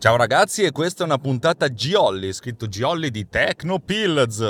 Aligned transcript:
Ciao 0.00 0.16
ragazzi 0.16 0.62
e 0.62 0.72
questa 0.72 1.02
è 1.02 1.06
una 1.06 1.18
puntata 1.18 1.70
Giolli, 1.74 2.32
scritto 2.32 2.68
Giolli 2.68 3.10
di 3.10 3.28
Techno 3.28 3.80
Pills. 3.80 4.40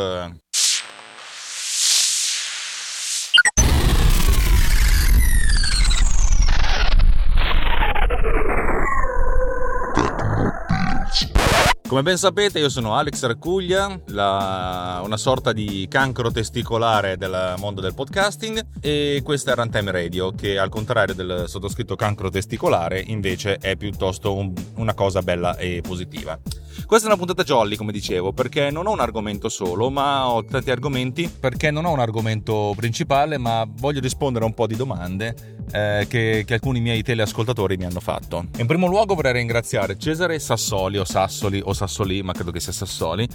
Come 11.90 12.02
ben 12.02 12.18
sapete 12.18 12.60
io 12.60 12.68
sono 12.68 12.94
Alex 12.94 13.24
Raccuglia, 13.24 14.00
la... 14.10 15.00
una 15.04 15.16
sorta 15.16 15.52
di 15.52 15.88
cancro 15.90 16.30
testicolare 16.30 17.16
del 17.16 17.54
mondo 17.58 17.80
del 17.80 17.94
podcasting 17.94 18.64
e 18.80 19.20
questa 19.24 19.50
è 19.50 19.54
Runtime 19.56 19.90
Radio 19.90 20.30
che 20.30 20.56
al 20.56 20.68
contrario 20.68 21.16
del 21.16 21.46
sottoscritto 21.48 21.96
cancro 21.96 22.30
testicolare 22.30 23.02
invece 23.04 23.56
è 23.56 23.74
piuttosto 23.74 24.36
un... 24.36 24.52
una 24.76 24.94
cosa 24.94 25.20
bella 25.22 25.56
e 25.56 25.80
positiva. 25.84 26.38
Questa 26.86 27.08
è 27.08 27.10
una 27.10 27.18
puntata 27.18 27.42
jolly, 27.42 27.74
come 27.74 27.90
dicevo, 27.90 28.32
perché 28.32 28.70
non 28.70 28.86
ho 28.86 28.92
un 28.92 29.00
argomento 29.00 29.48
solo, 29.48 29.90
ma 29.90 30.28
ho 30.28 30.44
tanti 30.44 30.70
argomenti, 30.70 31.28
perché 31.28 31.72
non 31.72 31.86
ho 31.86 31.90
un 31.90 31.98
argomento 31.98 32.72
principale, 32.76 33.36
ma 33.36 33.66
voglio 33.68 33.98
rispondere 33.98 34.44
a 34.44 34.46
un 34.48 34.54
po' 34.54 34.68
di 34.68 34.76
domande 34.76 35.58
eh, 35.72 36.06
che, 36.08 36.44
che, 36.46 36.54
alcuni 36.54 36.80
miei 36.80 37.02
teleascoltatori 37.02 37.76
mi 37.76 37.84
hanno 37.84 38.00
fatto. 38.00 38.46
In 38.58 38.66
primo 38.66 38.86
luogo 38.86 39.14
vorrei 39.14 39.32
ringraziare 39.32 39.98
Cesare 39.98 40.38
Sassoli 40.38 40.98
o 40.98 41.04
Sassoli 41.04 41.60
o 41.64 41.72
Sassoli, 41.72 42.22
ma 42.22 42.32
credo 42.32 42.50
che 42.50 42.60
sia 42.60 42.72
Sassoli, 42.72 43.28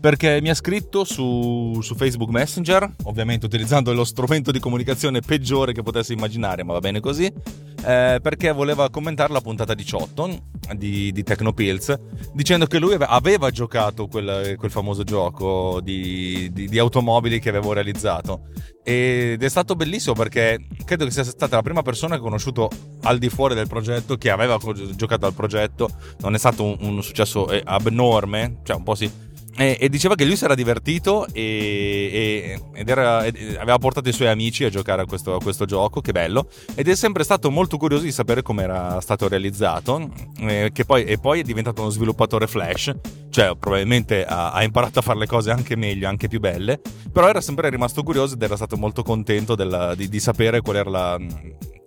perché 0.00 0.40
mi 0.40 0.48
ha 0.48 0.54
scritto 0.54 1.04
su, 1.04 1.78
su 1.82 1.94
Facebook 1.94 2.30
Messenger, 2.30 2.90
ovviamente 3.04 3.44
utilizzando 3.44 3.92
lo 3.92 4.04
strumento 4.04 4.50
di 4.50 4.58
comunicazione 4.58 5.20
peggiore 5.20 5.74
che 5.74 5.82
potesse 5.82 6.14
immaginare, 6.14 6.64
ma 6.64 6.72
va 6.72 6.78
bene 6.78 7.00
così, 7.00 7.26
eh, 7.26 8.18
perché 8.22 8.50
voleva 8.52 8.88
commentare 8.88 9.32
la 9.32 9.42
puntata 9.42 9.74
18 9.74 10.38
di, 10.74 11.12
di 11.12 11.22
Tecnopills, 11.22 11.98
dicendo 12.32 12.66
che 12.66 12.78
lui 12.78 12.96
aveva 12.98 13.50
giocato 13.50 14.06
quel, 14.06 14.54
quel 14.56 14.70
famoso 14.70 15.04
gioco 15.04 15.80
di, 15.82 16.48
di, 16.50 16.66
di 16.66 16.78
automobili 16.78 17.38
che 17.38 17.50
avevo 17.50 17.74
realizzato. 17.74 18.48
Ed 18.82 19.42
è 19.42 19.48
stato 19.50 19.76
bellissimo 19.76 20.14
perché 20.14 20.66
credo 20.86 21.04
che 21.04 21.10
sia 21.10 21.24
stata 21.24 21.56
la 21.56 21.62
prima 21.62 21.82
persona 21.82 22.14
che 22.14 22.22
ho 22.22 22.24
conosciuto 22.24 22.70
al 23.02 23.18
di 23.18 23.28
fuori 23.28 23.54
del 23.54 23.68
progetto 23.68 24.16
che 24.16 24.30
aveva 24.30 24.58
giocato 24.96 25.26
al 25.26 25.34
progetto. 25.34 25.90
Non 26.20 26.34
è 26.34 26.38
stato 26.38 26.64
un, 26.64 26.76
un 26.80 27.02
successo 27.02 27.50
eh, 27.50 27.60
abnorme 27.62 28.60
cioè 28.62 28.76
un 28.76 28.82
po' 28.82 28.94
sì 28.94 29.28
e, 29.60 29.76
e, 29.78 29.88
diceva 29.90 30.14
che 30.14 30.24
lui 30.24 30.36
si 30.36 30.44
era 30.44 30.54
divertito 30.54 31.26
e, 31.26 31.42
e, 31.42 32.60
ed 32.72 32.88
era, 32.88 33.26
ed 33.26 33.36
aveva 33.58 33.76
portato 33.76 34.08
i 34.08 34.12
suoi 34.12 34.28
amici 34.28 34.64
a 34.64 34.70
giocare 34.70 35.02
a 35.02 35.04
questo, 35.04 35.34
a 35.34 35.38
questo, 35.38 35.66
gioco, 35.66 36.00
che 36.00 36.12
bello, 36.12 36.48
ed 36.74 36.88
è 36.88 36.94
sempre 36.94 37.24
stato 37.24 37.50
molto 37.50 37.76
curioso 37.76 38.04
di 38.04 38.10
sapere 38.10 38.40
come 38.40 38.62
era 38.62 38.98
stato 39.02 39.28
realizzato, 39.28 40.10
eh, 40.38 40.72
poi, 40.86 41.04
e 41.04 41.18
poi 41.18 41.40
è 41.40 41.42
diventato 41.42 41.82
uno 41.82 41.90
sviluppatore 41.90 42.46
Flash, 42.46 42.90
cioè 43.28 43.54
probabilmente 43.58 44.24
ha, 44.24 44.52
ha, 44.52 44.62
imparato 44.62 45.00
a 45.00 45.02
fare 45.02 45.18
le 45.18 45.26
cose 45.26 45.50
anche 45.50 45.76
meglio, 45.76 46.08
anche 46.08 46.26
più 46.26 46.40
belle, 46.40 46.80
però 47.12 47.28
era 47.28 47.42
sempre 47.42 47.68
rimasto 47.68 48.02
curioso 48.02 48.36
ed 48.36 48.42
era 48.42 48.56
stato 48.56 48.78
molto 48.78 49.02
contento 49.02 49.54
della, 49.54 49.94
di, 49.94 50.08
di 50.08 50.20
sapere 50.20 50.62
qual 50.62 50.76
era 50.76 50.88
la 50.88 51.18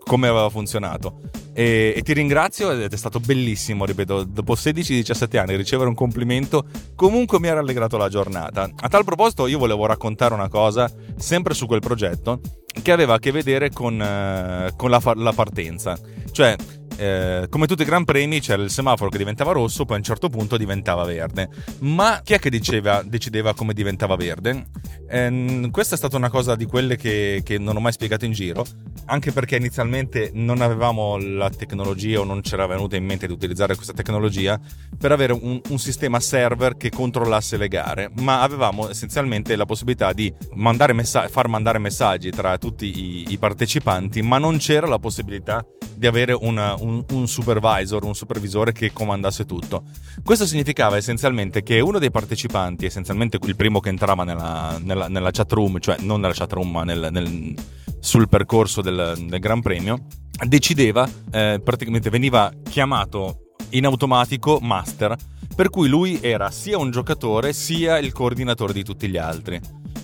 come 0.04 0.28
aveva 0.28 0.50
funzionato. 0.50 1.22
E, 1.54 1.94
e, 1.96 2.02
ti 2.02 2.14
ringrazio 2.14 2.72
ed 2.72 2.92
è 2.92 2.98
stato 2.98 3.20
bellissimo, 3.20 3.86
ripeto, 3.86 4.24
dopo 4.24 4.54
16-17 4.54 5.38
anni 5.38 5.56
ricevere 5.56 5.88
un 5.88 5.96
complimento 5.96 6.66
comunque 6.96 7.40
mi 7.40 7.48
ha 7.48 7.54
rallegrato 7.54 7.98
la 7.98 8.10
giornata. 8.10 8.70
A 8.76 8.90
tal 8.90 9.04
proposito 9.04 9.48
io 9.48 9.60
volevo 9.60 9.86
raccontare 9.86 10.34
una 10.34 10.50
cosa, 10.50 10.92
sempre 11.16 11.54
su 11.54 11.68
quel 11.68 11.80
progetto, 11.80 12.40
che 12.82 12.92
aveva 12.92 13.16
a 13.16 13.20
che 13.20 13.32
vedere 13.32 13.70
con, 13.70 14.00
uh, 14.00 14.76
con 14.76 14.90
la, 14.90 15.02
la 15.16 15.34
partenza. 15.34 15.98
Cioè, 16.32 16.56
eh, 17.04 17.48
come 17.50 17.68
tutti 17.68 17.82
i 17.82 17.86
gran 17.86 18.06
premi 18.06 18.40
c'era 18.40 18.64
il 18.64 18.70
semaforo 18.70 19.10
che 19.10 19.18
diventava 19.18 19.52
rosso, 19.52 19.84
poi 19.84 19.96
a 19.96 20.00
un 20.00 20.06
certo 20.06 20.30
punto 20.30 20.56
diventava 20.56 21.04
verde. 21.04 21.50
Ma 21.80 22.22
chi 22.24 22.34
è 22.34 22.40
che 22.40 22.50
diceva, 22.50 23.04
decideva 23.04 23.54
come 23.54 23.74
diventava 23.74 24.16
verde? 24.16 24.68
Eh, 25.10 25.68
questa 25.70 25.96
è 25.96 25.98
stata 25.98 26.16
una 26.16 26.30
cosa 26.30 26.56
di 26.56 26.66
quelle 26.66 26.96
che, 26.96 27.42
che, 27.44 27.58
non 27.58 27.76
ho 27.76 27.80
mai 27.82 27.92
spiegato 27.92 28.24
in 28.24 28.32
giro, 28.32 28.66
anche 29.06 29.32
perché 29.32 29.58
inizialmente 29.58 30.32
non 30.34 30.62
avevamo 30.62 31.18
la 31.18 31.50
tecnologia 31.50 32.22
o 32.22 32.24
non 32.24 32.42
c'era 32.42 32.66
venuta 32.68 32.96
in 32.96 33.04
mente 33.04 33.28
di 33.28 33.34
utilizzare 33.34 33.76
questa 33.76 33.94
tecnologia 33.94 34.60
per 34.98 35.12
avere 35.12 35.34
un, 35.34 35.60
un 35.70 35.80
sistema 35.80 36.20
server 36.20 36.78
che 36.78 36.90
controllasse 36.90 37.58
le 37.58 37.68
gare, 37.68 38.10
ma 38.22 38.42
avevamo 38.42 38.90
essenzialmente 38.90 39.56
la 39.56 39.66
possibilità 39.66 40.14
di 40.14 40.34
mandare 40.54 40.94
messa- 40.94 41.28
far 41.28 41.48
mandare 41.48 41.80
messaggi 41.80 42.30
tra 42.30 42.58
tutti 42.58 42.86
i, 42.86 43.34
i 43.34 43.38
partecipanti, 43.38 44.22
ma 44.22 44.38
non 44.38 44.58
c'era 44.58 44.88
la 44.88 45.00
possibilità 45.00 45.66
di 45.96 46.08
avere 46.08 46.34
una, 46.34 46.76
un, 46.80 46.93
un, 47.12 47.28
supervisor, 47.28 48.04
un 48.04 48.16
supervisore 48.16 48.72
che 48.72 48.92
comandasse 48.92 49.46
tutto. 49.46 49.84
Questo 50.24 50.46
significava 50.46 50.98
essenzialmente 50.98 51.64
che 51.64 51.80
uno 51.80 52.00
dei 52.00 52.12
partecipanti, 52.12 52.86
essenzialmente 52.86 53.40
il 53.44 53.56
primo 53.56 53.80
che 53.80 53.90
entrava 53.90 54.24
nella, 54.24 54.78
nella, 54.82 55.08
nella 55.08 55.32
chat 55.32 55.52
room, 55.54 55.80
cioè 55.80 55.98
non 56.00 56.20
nella 56.20 56.34
chat 56.34 56.52
room, 56.54 56.72
ma 56.72 56.84
nel, 56.84 57.10
nel, 57.12 57.56
sul 58.00 58.28
percorso 58.28 58.82
del, 58.82 59.16
del, 59.28 59.40
Gran 59.40 59.62
Premio, 59.62 60.06
decideva, 60.46 61.10
eh, 61.32 61.62
praticamente 61.64 62.10
veniva 62.10 62.52
chiamato 62.70 63.54
in 63.70 63.86
automatico 63.86 64.60
master, 64.62 65.16
per 65.56 65.70
cui 65.70 65.88
lui 65.88 66.20
era 66.22 66.52
sia 66.52 66.78
un 66.78 66.92
giocatore 66.92 67.54
sia 67.54 67.98
il 67.98 68.12
coordinatore 68.12 68.74
di 68.74 68.84
tutti 68.84 69.08
gli 69.08 69.18
altri. 69.18 69.60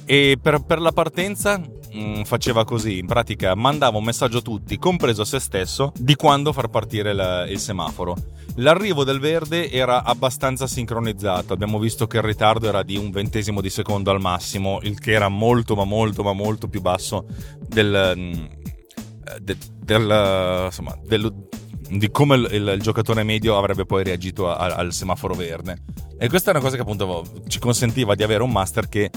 E 0.05 0.39
per, 0.41 0.63
per 0.63 0.79
la 0.79 0.91
partenza 0.91 1.61
mh, 1.91 2.19
mm, 2.19 2.21
faceva 2.23 2.65
così, 2.65 2.99
in 2.99 3.05
pratica 3.05 3.55
mandava 3.55 3.97
un 3.97 4.03
messaggio 4.03 4.39
a 4.39 4.41
tutti, 4.41 4.77
compreso 4.77 5.21
a 5.21 5.25
se 5.25 5.39
stesso, 5.39 5.91
di 5.97 6.15
quando 6.15 6.53
far 6.53 6.69
partire 6.69 7.13
la, 7.13 7.47
il 7.47 7.59
semaforo. 7.59 8.15
L'arrivo 8.55 9.03
del 9.03 9.19
verde 9.19 9.69
era 9.71 10.03
abbastanza 10.03 10.67
sincronizzato, 10.67 11.53
abbiamo 11.53 11.79
visto 11.79 12.07
che 12.07 12.17
il 12.17 12.23
ritardo 12.23 12.67
era 12.67 12.83
di 12.83 12.97
un 12.97 13.09
ventesimo 13.09 13.61
di 13.61 13.69
secondo 13.69 14.11
al 14.11 14.19
massimo, 14.19 14.79
il 14.83 14.99
che 14.99 15.11
era 15.11 15.29
molto 15.29 15.75
ma 15.75 15.85
molto 15.85 16.23
ma 16.23 16.33
molto 16.33 16.67
più 16.67 16.81
basso 16.81 17.25
del, 17.59 18.13
mm, 18.15 18.45
de, 19.41 19.57
del, 19.79 20.63
insomma, 20.65 20.97
del, 21.05 21.33
di 21.89 22.09
come 22.11 22.35
il, 22.35 22.49
il, 22.51 22.71
il, 22.75 22.81
giocatore 22.81 23.23
medio 23.23 23.57
avrebbe 23.57 23.85
poi 23.85 24.03
reagito 24.03 24.49
a, 24.49 24.75
al 24.75 24.93
semaforo 24.93 25.33
verde. 25.33 25.83
E 26.17 26.27
questa 26.27 26.51
è 26.51 26.53
una 26.53 26.63
cosa 26.63 26.75
che 26.75 26.81
appunto 26.81 27.23
ci 27.47 27.59
consentiva 27.59 28.13
di 28.13 28.23
avere 28.23 28.43
un 28.43 28.51
master 28.51 28.89
che 28.89 29.09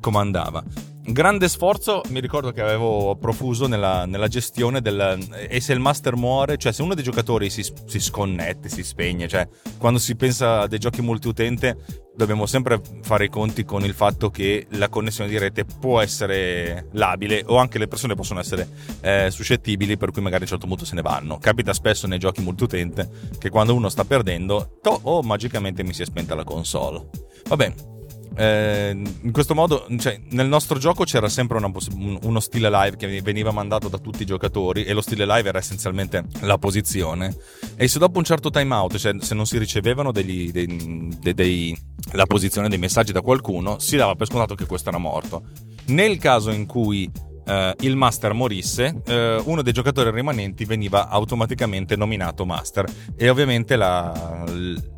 comandava 0.00 0.62
grande 1.06 1.48
sforzo 1.48 2.00
mi 2.08 2.20
ricordo 2.20 2.50
che 2.50 2.62
avevo 2.62 3.14
profuso 3.16 3.66
nella, 3.66 4.06
nella, 4.06 4.28
gestione 4.28 4.80
del 4.80 5.18
e 5.48 5.60
se 5.60 5.74
il 5.74 5.80
master 5.80 6.16
muore 6.16 6.56
cioè 6.56 6.72
se 6.72 6.82
uno 6.82 6.94
dei 6.94 7.04
giocatori 7.04 7.50
si, 7.50 7.62
si, 7.62 8.00
sconnette 8.00 8.68
si 8.70 8.82
spegne 8.82 9.28
cioè 9.28 9.46
quando 9.76 9.98
si 9.98 10.16
pensa 10.16 10.60
a 10.60 10.66
dei 10.66 10.78
giochi 10.78 11.02
multiutente 11.02 11.76
dobbiamo 12.16 12.46
sempre 12.46 12.80
fare 13.02 13.26
i 13.26 13.28
conti 13.28 13.64
con 13.64 13.84
il 13.84 13.92
fatto 13.92 14.30
che 14.30 14.66
la 14.70 14.88
connessione 14.88 15.28
di 15.28 15.36
rete 15.36 15.64
può 15.64 16.00
essere 16.00 16.88
labile 16.92 17.42
o 17.46 17.56
anche 17.56 17.78
le 17.78 17.88
persone 17.88 18.14
possono 18.14 18.40
essere 18.40 18.68
eh, 19.00 19.30
suscettibili 19.30 19.96
per 19.96 20.10
cui 20.10 20.22
magari 20.22 20.42
a 20.42 20.44
un 20.44 20.50
certo 20.50 20.66
punto 20.66 20.84
se 20.84 20.94
ne 20.94 21.02
vanno. 21.02 21.38
Capita 21.38 21.72
spesso 21.72 22.06
nei 22.06 22.18
giochi 22.18 22.40
multiutente 22.40 23.08
che 23.38 23.50
quando 23.50 23.74
uno 23.74 23.88
sta 23.88 24.04
perdendo 24.04 24.78
to, 24.80 25.00
oh 25.02 25.22
magicamente 25.22 25.82
mi 25.82 25.92
si 25.92 26.02
è 26.02 26.06
spenta 26.06 26.34
la 26.34 26.44
console. 26.44 27.08
Vabbè 27.48 27.93
eh, 28.36 28.90
in 28.90 29.32
questo 29.32 29.54
modo, 29.54 29.86
cioè, 29.98 30.20
nel 30.30 30.48
nostro 30.48 30.78
gioco 30.78 31.04
c'era 31.04 31.28
sempre 31.28 31.58
poss- 31.70 31.90
uno 31.92 32.40
stile 32.40 32.68
live 32.70 32.96
che 32.96 33.22
veniva 33.22 33.52
mandato 33.52 33.88
da 33.88 33.98
tutti 33.98 34.22
i 34.22 34.26
giocatori 34.26 34.84
e 34.84 34.92
lo 34.92 35.00
stile 35.00 35.24
live 35.26 35.48
era 35.48 35.58
essenzialmente 35.58 36.24
la 36.40 36.58
posizione. 36.58 37.36
E 37.76 37.86
se 37.88 37.98
dopo 37.98 38.18
un 38.18 38.24
certo 38.24 38.50
timeout, 38.50 38.96
cioè 38.96 39.14
se 39.20 39.34
non 39.34 39.46
si 39.46 39.58
ricevevano 39.58 40.10
degli, 40.12 40.50
dei, 40.50 41.16
dei, 41.20 41.34
dei, 41.34 41.78
la 42.12 42.26
posizione 42.26 42.68
dei 42.68 42.78
messaggi 42.78 43.12
da 43.12 43.20
qualcuno, 43.20 43.78
si 43.78 43.96
dava 43.96 44.14
per 44.14 44.26
scontato 44.26 44.54
che 44.54 44.66
questo 44.66 44.88
era 44.88 44.98
morto. 44.98 45.44
Nel 45.86 46.18
caso 46.18 46.50
in 46.50 46.66
cui 46.66 47.10
Uh, 47.46 47.74
il 47.80 47.94
master 47.94 48.32
morisse, 48.32 49.02
uh, 49.06 49.50
uno 49.50 49.60
dei 49.60 49.74
giocatori 49.74 50.10
rimanenti 50.10 50.64
veniva 50.64 51.08
automaticamente 51.08 51.94
nominato 51.94 52.46
master. 52.46 52.86
E 53.16 53.28
ovviamente 53.28 53.76
la, 53.76 54.44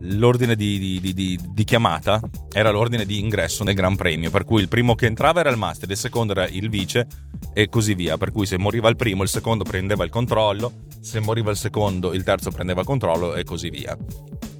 l'ordine 0.00 0.54
di, 0.54 1.00
di, 1.00 1.12
di, 1.12 1.38
di, 1.42 1.64
chiamata 1.64 2.20
era 2.52 2.70
l'ordine 2.70 3.04
di 3.04 3.18
ingresso 3.18 3.64
nel 3.64 3.74
Gran 3.74 3.96
Premio, 3.96 4.30
per 4.30 4.44
cui 4.44 4.62
il 4.62 4.68
primo 4.68 4.94
che 4.94 5.06
entrava 5.06 5.40
era 5.40 5.50
il 5.50 5.56
master, 5.56 5.90
il 5.90 5.96
secondo 5.96 6.32
era 6.32 6.46
il 6.46 6.68
vice 6.68 7.06
e 7.52 7.68
così 7.68 7.94
via, 7.94 8.16
per 8.16 8.30
cui 8.30 8.46
se 8.46 8.58
moriva 8.58 8.88
il 8.88 8.96
primo 8.96 9.24
il 9.24 9.28
secondo 9.28 9.64
prendeva 9.64 10.04
il 10.04 10.10
controllo, 10.10 10.72
se 11.00 11.18
moriva 11.20 11.50
il 11.50 11.56
secondo 11.56 12.12
il 12.12 12.22
terzo 12.22 12.50
prendeva 12.50 12.80
il 12.80 12.86
controllo 12.86 13.34
e 13.34 13.42
così 13.42 13.70
via. 13.70 13.96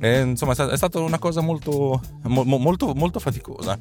E, 0.01 0.21
insomma, 0.21 0.53
è 0.53 0.77
stata 0.77 0.99
una 0.99 1.19
cosa 1.19 1.41
molto, 1.41 2.01
molto, 2.25 2.95
molto 2.95 3.21
faticosa 3.21 3.79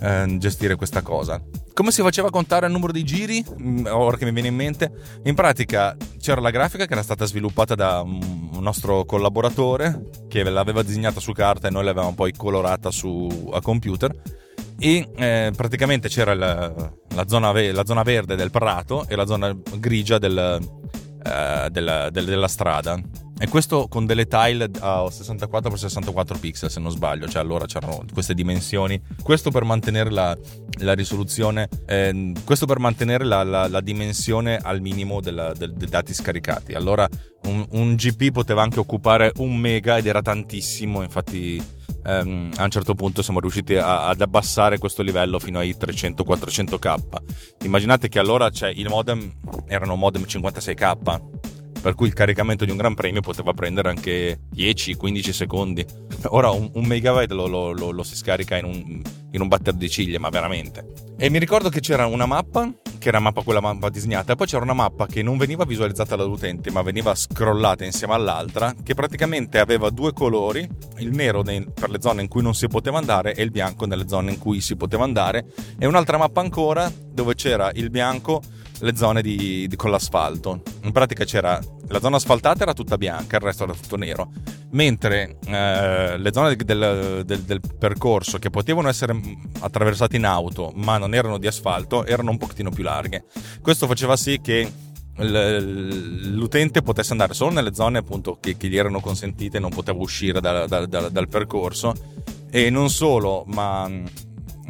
eh, 0.00 0.36
gestire 0.38 0.76
questa 0.76 1.02
cosa. 1.02 1.40
Come 1.72 1.90
si 1.90 2.02
faceva 2.02 2.28
a 2.28 2.30
contare 2.30 2.66
il 2.66 2.72
numero 2.72 2.92
di 2.92 3.04
giri? 3.04 3.44
Mm, 3.60 3.86
ora 3.86 4.16
che 4.16 4.24
mi 4.24 4.32
viene 4.32 4.48
in 4.48 4.54
mente, 4.54 4.90
in 5.24 5.34
pratica 5.34 5.96
c'era 6.18 6.40
la 6.40 6.50
grafica 6.50 6.86
che 6.86 6.92
era 6.92 7.02
stata 7.02 7.26
sviluppata 7.26 7.74
da 7.74 8.00
un 8.00 8.58
nostro 8.60 9.04
collaboratore 9.04 10.08
che 10.28 10.42
l'aveva 10.42 10.82
disegnata 10.82 11.20
su 11.20 11.32
carta 11.32 11.68
e 11.68 11.70
noi 11.70 11.84
l'avevamo 11.84 12.14
poi 12.14 12.32
colorata 12.32 12.90
su, 12.90 13.50
a 13.52 13.60
computer 13.60 14.14
e 14.78 15.08
eh, 15.16 15.52
praticamente 15.56 16.08
c'era 16.08 16.34
la, 16.34 16.72
la, 17.14 17.26
zona, 17.26 17.52
la, 17.52 17.84
zona, 17.84 18.02
verde 18.02 18.36
del 18.36 18.50
prato 18.50 19.06
e 19.08 19.16
la 19.16 19.24
zona 19.24 19.56
grigia 19.78 20.18
del, 20.18 20.58
eh, 21.26 21.70
della, 21.70 22.10
del, 22.10 22.24
della 22.24 22.48
strada 22.48 23.00
e 23.38 23.48
questo 23.48 23.86
con 23.86 24.06
delle 24.06 24.26
tile 24.26 24.70
a 24.80 25.02
64x64 25.02 26.38
pixel 26.40 26.70
se 26.70 26.80
non 26.80 26.90
sbaglio, 26.90 27.28
cioè 27.28 27.42
allora 27.42 27.66
c'erano 27.66 28.02
queste 28.10 28.32
dimensioni. 28.32 28.98
Questo 29.22 29.50
per 29.50 29.62
mantenere 29.62 30.10
la, 30.10 30.34
la 30.80 30.94
risoluzione, 30.94 31.68
eh, 31.84 32.32
questo 32.46 32.64
per 32.64 32.78
mantenere 32.78 33.24
la, 33.24 33.42
la, 33.42 33.68
la, 33.68 33.80
dimensione 33.82 34.56
al 34.56 34.80
minimo 34.80 35.20
della, 35.20 35.52
del, 35.52 35.74
dei 35.74 35.88
dati 35.88 36.14
scaricati. 36.14 36.72
Allora 36.72 37.06
un, 37.42 37.66
un, 37.72 37.94
GP 37.94 38.32
poteva 38.32 38.62
anche 38.62 38.80
occupare 38.80 39.32
un 39.36 39.54
mega 39.54 39.98
ed 39.98 40.06
era 40.06 40.22
tantissimo, 40.22 41.02
infatti 41.02 41.62
ehm, 42.06 42.52
a 42.56 42.64
un 42.64 42.70
certo 42.70 42.94
punto 42.94 43.22
siamo 43.22 43.40
riusciti 43.40 43.74
a, 43.74 44.06
ad 44.06 44.20
abbassare 44.20 44.78
questo 44.78 45.02
livello 45.02 45.38
fino 45.38 45.58
ai 45.58 45.76
300-400k. 45.78 47.64
Immaginate 47.64 48.08
che 48.08 48.18
allora 48.18 48.48
cioè, 48.50 48.70
il 48.70 48.88
modem 48.88 49.32
erano 49.66 49.96
modem 49.96 50.22
56k 50.22 51.54
per 51.86 51.94
cui 51.94 52.08
il 52.08 52.14
caricamento 52.14 52.64
di 52.64 52.72
un 52.72 52.78
Gran 52.78 52.94
Premio 52.94 53.20
poteva 53.20 53.52
prendere 53.52 53.88
anche 53.88 54.40
10-15 54.52 55.30
secondi. 55.30 55.86
Ora 56.30 56.50
un, 56.50 56.68
un 56.74 56.84
megabyte 56.84 57.32
lo, 57.32 57.46
lo, 57.46 57.70
lo, 57.70 57.92
lo, 57.92 58.02
si 58.02 58.16
scarica 58.16 58.56
in 58.56 58.64
un, 58.64 59.02
in 59.30 59.40
un 59.40 59.46
batter 59.46 59.72
di 59.74 59.88
ciglia, 59.88 60.18
ma 60.18 60.28
veramente. 60.28 60.84
E 61.16 61.30
mi 61.30 61.38
ricordo 61.38 61.68
che 61.68 61.78
c'era 61.78 62.06
una 62.06 62.26
mappa, 62.26 62.68
che 62.98 63.08
era 63.08 63.20
mappa 63.20 63.42
quella 63.42 63.60
mappa 63.60 63.88
disegnata, 63.88 64.34
poi 64.34 64.46
c'era 64.46 64.62
una 64.62 64.72
mappa 64.72 65.06
che 65.06 65.22
non 65.22 65.38
veniva 65.38 65.64
visualizzata 65.64 66.16
dall'utente, 66.16 66.70
ma 66.70 66.82
veniva 66.82 67.14
scrollata 67.14 67.84
insieme 67.84 68.14
all'altra, 68.14 68.74
che 68.82 68.94
praticamente 68.94 69.58
aveva 69.58 69.90
due 69.90 70.12
colori, 70.12 70.68
il 70.98 71.10
nero 71.10 71.42
per 71.42 71.90
le 71.90 72.00
zone 72.00 72.22
in 72.22 72.28
cui 72.28 72.42
non 72.42 72.54
si 72.54 72.68
poteva 72.68 72.98
andare 72.98 73.34
e 73.34 73.42
il 73.42 73.50
bianco 73.50 73.86
nelle 73.86 74.08
zone 74.08 74.32
in 74.32 74.38
cui 74.38 74.60
si 74.60 74.76
poteva 74.76 75.04
andare, 75.04 75.46
e 75.78 75.86
un'altra 75.86 76.18
mappa 76.18 76.40
ancora 76.40 76.90
dove 76.92 77.34
c'era 77.34 77.70
il 77.74 77.90
bianco 77.90 78.42
le 78.80 78.96
zone 78.96 79.22
di, 79.22 79.66
di, 79.68 79.76
con 79.76 79.90
l'asfalto. 79.90 80.62
In 80.82 80.92
pratica 80.92 81.24
c'era 81.24 81.60
la 81.88 82.00
zona 82.00 82.16
asfaltata 82.16 82.62
era 82.62 82.72
tutta 82.72 82.98
bianca, 82.98 83.36
il 83.36 83.42
resto 83.42 83.64
era 83.64 83.72
tutto 83.72 83.96
nero, 83.96 84.30
mentre 84.70 85.38
eh, 85.46 86.18
le 86.18 86.32
zone 86.32 86.56
del, 86.56 87.22
del, 87.24 87.42
del, 87.42 87.60
percorso 87.78 88.38
che 88.38 88.50
potevano 88.50 88.88
essere 88.88 89.18
attraversate 89.60 90.16
in 90.16 90.24
auto 90.24 90.72
ma 90.74 90.98
non 90.98 91.14
erano 91.14 91.38
di 91.38 91.46
asfalto 91.46 92.04
erano 92.04 92.30
un 92.30 92.38
pochettino 92.38 92.70
più 92.70 92.82
larghe. 92.82 93.24
Questo 93.60 93.86
faceva 93.86 94.16
sì 94.16 94.40
che 94.40 94.70
l'utente 95.18 96.82
potesse 96.82 97.12
andare 97.12 97.32
solo 97.32 97.52
nelle 97.52 97.72
zone 97.72 97.98
appunto 97.98 98.36
che, 98.38 98.56
che 98.56 98.68
gli 98.68 98.76
erano 98.76 99.00
consentite, 99.00 99.58
non 99.58 99.70
poteva 99.70 99.98
uscire 100.00 100.40
da, 100.40 100.66
da, 100.66 100.84
da, 100.84 101.08
dal 101.08 101.28
percorso 101.28 101.94
e 102.50 102.70
non 102.70 102.90
solo, 102.90 103.44
ma 103.46 103.90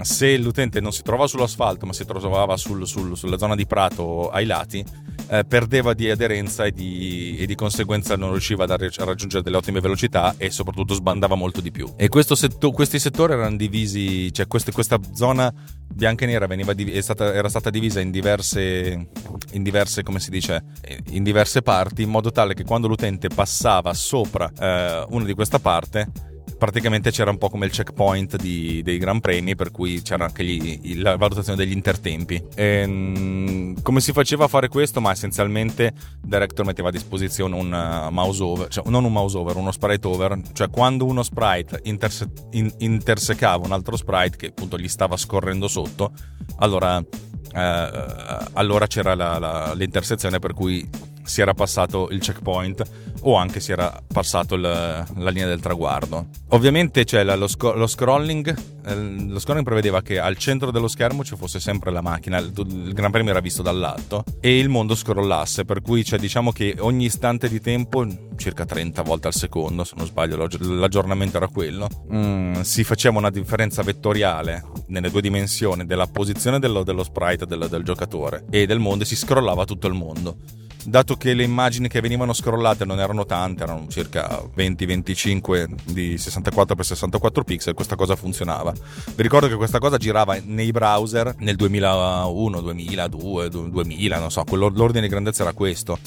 se 0.03 0.37
l'utente 0.37 0.81
non 0.81 0.93
si 0.93 1.03
trovava 1.03 1.27
sull'asfalto 1.29 1.87
ma 1.87 1.93
si 1.93 2.05
trovava 2.05 2.57
sul, 2.57 2.87
sul, 2.87 3.17
sulla 3.17 3.39
zona 3.39 3.55
di 3.55 3.67
prato 3.67 4.31
ai 4.31 4.45
lati, 4.45 4.85
eh, 5.29 5.45
perdeva 5.45 5.95
di 5.95 6.11
aderenza 6.11 6.65
e 6.65 6.73
di, 6.73 7.37
e 7.39 7.47
di, 7.47 7.55
conseguenza 7.55 8.17
non 8.17 8.31
riusciva 8.31 8.65
a, 8.65 8.73
a, 8.73 9.05
raggiungere 9.05 9.43
delle 9.43 9.57
ottime 9.57 9.81
velocità 9.81 10.35
e 10.37 10.51
soprattutto 10.51 10.95
sbandava 10.95 11.35
molto 11.35 11.61
di 11.61 11.71
più. 11.71 11.93
E 11.97 12.09
setto, 12.13 12.71
questi 12.71 12.99
settori 12.99 13.33
erano 13.33 13.57
divisi, 13.57 14.33
cioè 14.33 14.47
queste, 14.47 14.73
questa 14.73 14.99
zona 15.15 15.53
bianca 15.93 16.25
e 16.25 16.29
nera 16.29 16.47
veniva, 16.47 16.75
stata, 17.01 17.33
era 17.33 17.49
stata 17.49 17.71
divisa 17.71 18.01
in 18.01 18.11
diverse, 18.11 19.09
in 19.53 19.63
diverse, 19.63 20.03
come 20.03 20.21
si 20.21 20.31
dice, 20.31 20.63
in 21.11 21.23
diverse 21.23 21.63
parti 21.63 22.03
in 22.03 22.11
modo 22.11 22.31
tale 22.31 22.55
che 22.55 22.65
quando 22.65 22.87
l'utente 22.87 23.29
passava 23.29 23.93
sopra 23.95 24.51
eh, 24.59 25.07
una 25.11 25.25
di 25.25 25.35
questa 25.35 25.59
parte 25.59 26.35
praticamente 26.57 27.11
c'era 27.11 27.31
un 27.31 27.39
po' 27.39 27.49
come 27.49 27.67
il 27.67 27.73
checkpoint 27.73 28.37
di, 28.37 28.83
dei 28.83 28.99
Gran 28.99 29.21
Premi, 29.21 29.55
per 29.55 29.71
cui 29.71 30.03
c'era 30.03 30.25
anche 30.25 30.45
gli, 30.45 31.01
la 31.01 31.17
valutazione 31.17 31.57
degli 31.57 31.73
intertempi. 31.73 32.43
E, 32.55 32.65
ehm, 32.65 33.83
come 33.83 34.01
si 34.01 34.13
faceva 34.13 34.45
a 34.45 34.49
fare 34.49 34.69
questo? 34.69 35.01
Ma 35.01 35.11
essenzialmente 35.11 35.93
Director 36.21 36.65
metteva 36.65 36.89
a 36.89 36.93
disposizione 36.93 37.55
un 37.55 37.73
uh, 37.73 38.11
mouse 38.11 38.43
over, 38.43 38.69
cioè 38.69 38.85
non 38.89 39.05
un 39.05 39.13
mouse 39.13 39.37
over, 39.37 39.57
uno 39.57 39.73
sprite 39.73 40.07
over, 40.07 40.41
cioè 40.53 40.71
quando 40.71 41.05
uno 41.05 41.23
sprite 41.23 41.81
interse- 41.85 42.31
in- 42.53 42.73
intersecava 42.79 43.65
un 43.65 43.73
altro 43.73 43.97
sprite 43.97 44.37
che 44.37 44.47
appunto 44.47 44.79
gli 44.79 44.89
stava 44.89 45.17
scorrendo 45.17 45.69
sotto, 45.69 46.13
allora, 46.59 46.99
uh, 46.99 48.51
allora 48.53 48.87
c'era 48.87 49.15
la, 49.15 49.39
la, 49.39 49.75
l'intersezione 49.75 50.39
per 50.39 50.55
cui 50.55 50.89
si 51.27 51.41
era 51.41 51.53
passato 51.53 52.09
il 52.11 52.21
checkpoint 52.21 52.83
o 53.23 53.35
anche 53.35 53.61
si 53.61 53.73
era 53.73 53.93
passato 54.07 54.55
il, 54.55 54.61
la 54.63 55.31
linea 55.31 55.47
del 55.47 55.61
traguardo. 55.61 56.29
Ovviamente 56.51 57.05
c'è 57.05 57.23
la, 57.23 57.35
lo, 57.35 57.49
sco- 57.49 57.75
lo, 57.75 57.87
scrolling, 57.87 58.55
eh, 58.87 58.95
lo 58.95 59.39
scrolling 59.39 59.65
prevedeva 59.65 60.01
che 60.01 60.19
al 60.19 60.37
centro 60.39 60.71
dello 60.71 60.89
schermo 60.89 61.25
ci 61.25 61.37
fosse 61.37 61.59
sempre 61.59 61.91
la 61.91 62.01
macchina, 62.01 62.39
il, 62.39 62.53
il 62.55 62.93
Gran 62.93 63.11
Premio 63.11 63.31
era 63.31 63.41
visto 63.41 63.63
dall'alto 63.63 64.25
e 64.41 64.59
il 64.59 64.69
mondo 64.69 64.95
scrollasse, 64.95 65.65
per 65.65 65.83
cui 65.83 66.05
cioè, 66.05 66.19
diciamo 66.19 66.53
che 66.53 66.77
ogni 66.79 67.07
istante 67.07 67.49
di 67.49 67.61
tempo, 67.61 68.07
circa 68.37 68.65
30 68.65 69.03
volte 69.03 69.27
al 69.27 69.35
secondo, 69.35 69.83
se 69.85 69.95
non 69.97 70.07
sbaglio 70.07 70.37
l'aggiornamento 70.37 71.37
era 71.37 71.49
quello, 71.49 71.89
mm, 72.13 72.61
si 72.61 72.85
faceva 72.85 73.19
una 73.19 73.31
differenza 73.31 73.83
vettoriale 73.83 74.65
nelle 74.87 75.11
due 75.11 75.21
dimensioni 75.21 75.85
della 75.85 76.07
posizione 76.07 76.61
dello, 76.61 76.85
dello 76.85 77.03
sprite 77.03 77.45
del, 77.47 77.67
del 77.69 77.83
giocatore 77.83 78.45
e 78.51 78.67
del 78.67 78.79
mondo 78.79 79.03
e 79.03 79.07
si 79.07 79.17
scrollava 79.17 79.65
tutto 79.65 79.89
il 79.89 79.95
mondo 79.95 80.37
dato 80.87 81.17
che 81.17 81.35
le 81.35 81.43
immagini 81.43 81.89
che 81.89 82.01
venivano 82.01 82.33
scrollate 82.33 82.85
non 82.85 83.01
erano 83.01 83.27
tante, 83.27 83.65
erano 83.65 83.87
circa 83.89 84.43
20-25 84.57 85.69
di 85.85 86.15
64x64 86.15 87.43
pixel, 87.45 87.75
questa 87.75 87.97
cosa 87.97 88.17
funzionava. 88.17 88.73
Vi 88.73 89.23
ricordo 89.23 89.49
che 89.49 89.57
questa 89.57 89.79
cosa 89.79 89.97
girava 89.97 90.39
nei 90.45 90.71
browser 90.71 91.35
nel 91.39 91.57
2001, 91.57 92.61
2002, 92.61 93.49
2000, 93.49 94.19
non 94.19 94.31
so, 94.31 94.45
l'ordine 94.51 95.01
di 95.01 95.09
grandezza 95.09 95.43
era 95.43 95.53
questo. 95.53 95.99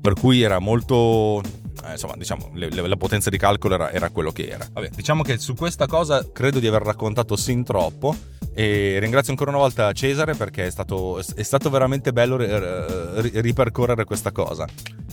Per 0.00 0.12
cui 0.14 0.42
era 0.42 0.58
molto 0.58 1.40
eh, 1.84 1.92
insomma, 1.92 2.14
diciamo, 2.16 2.50
le, 2.54 2.70
le, 2.70 2.86
la 2.86 2.96
potenza 2.96 3.30
di 3.30 3.38
calcolo 3.38 3.74
era, 3.74 3.90
era, 3.90 4.10
quello 4.10 4.30
che 4.30 4.48
era. 4.48 4.66
Vabbè, 4.70 4.90
diciamo 4.94 5.22
che 5.22 5.38
su 5.38 5.54
questa 5.54 5.86
cosa 5.86 6.26
credo 6.32 6.60
di 6.60 6.66
aver 6.66 6.82
raccontato 6.82 7.36
sin 7.36 7.64
troppo. 7.64 8.14
E 8.56 8.98
ringrazio 9.00 9.32
ancora 9.32 9.50
una 9.50 9.58
volta 9.58 9.90
Cesare 9.92 10.34
perché 10.34 10.66
è 10.66 10.70
stato, 10.70 11.18
è 11.18 11.42
stato 11.42 11.70
veramente 11.70 12.12
bello 12.12 12.36
ripercorrere 12.36 14.04
questa 14.04 14.30
cosa. 14.30 14.64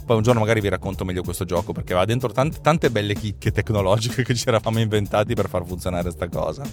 Poi 0.06 0.18
un 0.18 0.24
giorno 0.24 0.40
magari 0.42 0.62
vi 0.62 0.70
racconto 0.70 1.06
meglio 1.06 1.24
questo 1.24 1.46
gioco 1.46 1.74
perché 1.74 1.94
va 1.94 2.06
dentro 2.06 2.32
tante, 2.32 2.60
tante 2.62 2.90
belle 2.90 3.14
chicche 3.16 3.52
tecnologiche 3.52 4.24
che 4.24 4.36
ci 4.36 4.48
eravamo 4.48 4.80
inventati 4.80 5.34
per 5.34 5.48
far 5.48 5.66
funzionare 5.66 6.04
questa 6.04 6.28
cosa. 6.28 6.64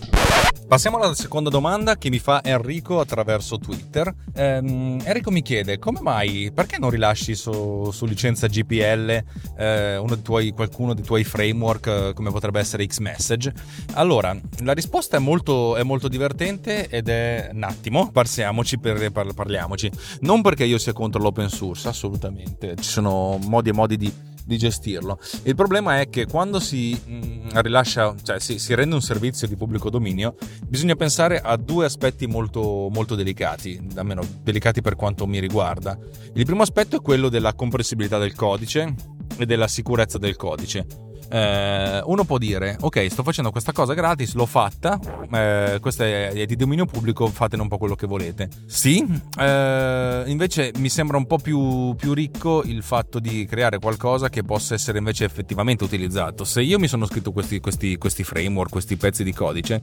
Passiamo 0.68 0.99
alla 0.99 1.14
seconda 1.14 1.49
domanda 1.49 1.97
che 1.97 2.11
mi 2.11 2.18
fa 2.18 2.44
Enrico 2.44 3.00
attraverso 3.00 3.58
Twitter. 3.58 4.12
Ehm, 4.35 5.00
Enrico 5.02 5.30
mi 5.30 5.40
chiede 5.40 5.78
come 5.78 6.00
mai, 6.02 6.50
perché 6.52 6.78
non 6.78 6.90
rilasci 6.90 7.35
su, 7.35 7.90
su 7.90 8.04
licenza 8.04 8.49
GPL 8.49 9.25
eh, 9.56 10.02
dei 10.04 10.23
tuoi, 10.23 10.50
qualcuno 10.50 10.92
dei 10.92 11.04
tuoi 11.04 11.25
framework 11.25 11.87
eh, 11.87 12.12
come 12.14 12.30
potrebbe 12.30 12.61
essere 12.61 12.87
Xmessage? 12.87 13.54
Allora, 13.94 14.38
la 14.58 14.73
risposta 14.73 15.16
è 15.16 15.20
molto, 15.20 15.76
è 15.76 15.82
molto 15.85 16.06
divertente 16.06 16.88
ed 16.88 17.08
è 17.08 17.49
un 17.52 17.62
attimo, 17.62 18.11
parsiamoci, 18.11 18.78
per, 18.78 19.11
parliamoci. 19.11 19.90
Non 20.20 20.42
perché 20.42 20.64
io 20.64 20.76
sia 20.76 20.92
contro 20.92 21.23
l'open 21.23 21.49
source, 21.49 21.88
assolutamente. 21.88 22.76
Ci 22.76 22.90
sono 22.90 23.17
modi 23.46 23.70
e 23.70 23.72
modi 23.72 23.96
di, 23.96 24.12
di 24.44 24.56
gestirlo. 24.56 25.18
Il 25.44 25.54
problema 25.54 26.00
è 26.00 26.08
che 26.08 26.26
quando 26.26 26.58
si 26.58 26.98
mm, 27.08 27.48
rilascia, 27.54 28.14
cioè 28.22 28.40
si, 28.40 28.58
si, 28.58 28.75
rende 28.75 28.94
un 28.94 29.02
servizio 29.02 29.46
di 29.46 29.56
pubblico 29.56 29.90
dominio, 29.90 30.37
bisogna 30.66 30.94
pensare 30.96 31.40
a 31.40 31.56
due 31.56 31.84
aspetti 31.84 32.26
molto, 32.26 32.88
molto 32.90 33.14
delicati, 33.14 33.78
almeno 33.96 34.22
delicati 34.42 34.80
per 34.80 34.96
quanto 34.96 35.26
mi 35.26 35.38
riguarda. 35.38 35.98
Il 36.34 36.44
primo 36.44 36.62
aspetto 36.62 36.96
è 36.96 37.00
quello 37.00 37.28
della 37.28 37.54
compressibilità 37.54 38.18
del 38.18 38.34
codice 38.34 38.94
e 39.37 39.46
della 39.46 39.68
sicurezza 39.68 40.18
del 40.18 40.37
codice 40.37 41.06
eh, 41.30 42.00
uno 42.04 42.25
può 42.25 42.38
dire 42.38 42.76
ok 42.80 43.06
sto 43.11 43.23
facendo 43.23 43.50
questa 43.50 43.73
cosa 43.73 43.94
gratis 43.94 44.35
l'ho 44.35 44.47
fatta 44.47 44.99
eh, 45.30 45.78
questa 45.80 46.04
è 46.04 46.47
di 46.47 46.56
dominio 46.56 46.87
pubblico 46.87 47.26
fatene 47.28 47.62
un 47.62 47.68
po' 47.68 47.78
quello 47.78 47.94
che 47.94 48.06
volete. 48.06 48.49
Sì 48.66 49.06
eh, 49.38 50.23
invece 50.26 50.73
mi 50.78 50.88
sembra 50.88 51.16
un 51.16 51.26
po' 51.26 51.38
più, 51.38 51.94
più, 51.94 52.12
ricco 52.14 52.62
il 52.64 52.82
fatto 52.82 53.18
di 53.18 53.44
creare 53.44 53.78
qualcosa 53.78 54.28
che 54.28 54.42
possa 54.42 54.75
essere 54.75 54.99
invece 54.99 55.25
effettivamente 55.25 55.85
utilizzato. 55.85 56.44
Se 56.44 56.62
io 56.62 56.78
mi 56.78 56.88
sono 56.88 57.06
scritto 57.06 57.32
questi, 57.32 57.61
questi, 57.61 57.97
questi 57.99 58.25
framework 58.25 58.70
questi 58.70 58.97
pezzi 58.97 59.25
di 59.25 59.32
codice 59.32 59.82